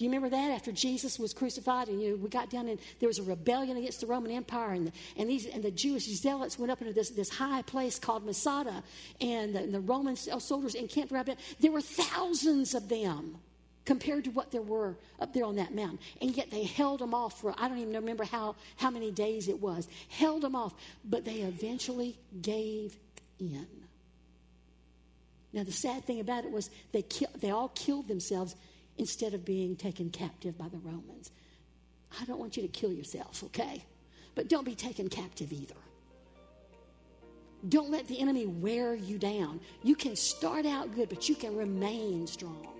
You 0.00 0.08
remember 0.08 0.30
that 0.30 0.50
after 0.50 0.72
Jesus 0.72 1.18
was 1.18 1.34
crucified 1.34 1.88
and 1.88 2.00
you 2.00 2.10
know, 2.10 2.16
we 2.16 2.30
got 2.30 2.48
down 2.48 2.68
and 2.68 2.80
there 3.00 3.06
was 3.06 3.18
a 3.18 3.22
rebellion 3.22 3.76
against 3.76 4.00
the 4.00 4.06
Roman 4.06 4.30
Empire 4.30 4.72
and 4.72 4.86
the, 4.86 4.92
and 5.18 5.28
these 5.28 5.44
and 5.44 5.62
the 5.62 5.70
Jewish 5.70 6.06
zealots 6.06 6.58
went 6.58 6.72
up 6.72 6.80
into 6.80 6.94
this, 6.94 7.10
this 7.10 7.28
high 7.28 7.60
place 7.62 7.98
called 7.98 8.24
Masada 8.24 8.82
and 9.20 9.54
the, 9.54 9.58
and 9.58 9.74
the 9.74 9.80
Roman 9.80 10.16
uh, 10.32 10.38
soldiers 10.38 10.74
encamped 10.74 11.12
around 11.12 11.28
it. 11.28 11.38
There 11.60 11.70
were 11.70 11.82
thousands 11.82 12.74
of 12.74 12.88
them 12.88 13.36
compared 13.84 14.24
to 14.24 14.30
what 14.30 14.50
there 14.50 14.62
were 14.62 14.96
up 15.20 15.34
there 15.34 15.44
on 15.44 15.56
that 15.56 15.74
mountain. 15.74 15.98
And 16.22 16.34
yet 16.34 16.50
they 16.50 16.64
held 16.64 17.00
them 17.00 17.12
off 17.12 17.38
for, 17.38 17.54
I 17.58 17.68
don't 17.68 17.78
even 17.78 17.94
remember 17.94 18.24
how, 18.24 18.56
how 18.76 18.90
many 18.90 19.10
days 19.10 19.48
it 19.48 19.60
was, 19.60 19.86
held 20.08 20.42
them 20.42 20.56
off, 20.56 20.72
but 21.04 21.26
they 21.26 21.40
eventually 21.40 22.16
gave 22.40 22.96
in. 23.38 23.66
Now, 25.52 25.64
the 25.64 25.72
sad 25.72 26.04
thing 26.04 26.20
about 26.20 26.44
it 26.44 26.52
was 26.52 26.70
they, 26.92 27.02
ki- 27.02 27.26
they 27.40 27.50
all 27.50 27.68
killed 27.68 28.08
themselves 28.08 28.54
instead 29.00 29.32
of 29.32 29.46
being 29.46 29.74
taken 29.74 30.10
captive 30.10 30.58
by 30.58 30.68
the 30.68 30.78
Romans. 30.78 31.32
I 32.20 32.24
don't 32.26 32.38
want 32.38 32.54
you 32.56 32.62
to 32.62 32.68
kill 32.68 32.92
yourself, 32.92 33.42
okay? 33.44 33.82
But 34.34 34.48
don't 34.48 34.64
be 34.64 34.74
taken 34.74 35.08
captive 35.08 35.52
either. 35.54 35.74
Don't 37.68 37.90
let 37.90 38.06
the 38.08 38.20
enemy 38.20 38.46
wear 38.46 38.94
you 38.94 39.16
down. 39.16 39.58
You 39.82 39.94
can 39.94 40.16
start 40.16 40.66
out 40.66 40.94
good, 40.94 41.08
but 41.08 41.30
you 41.30 41.34
can 41.34 41.56
remain 41.56 42.26
strong. 42.26 42.79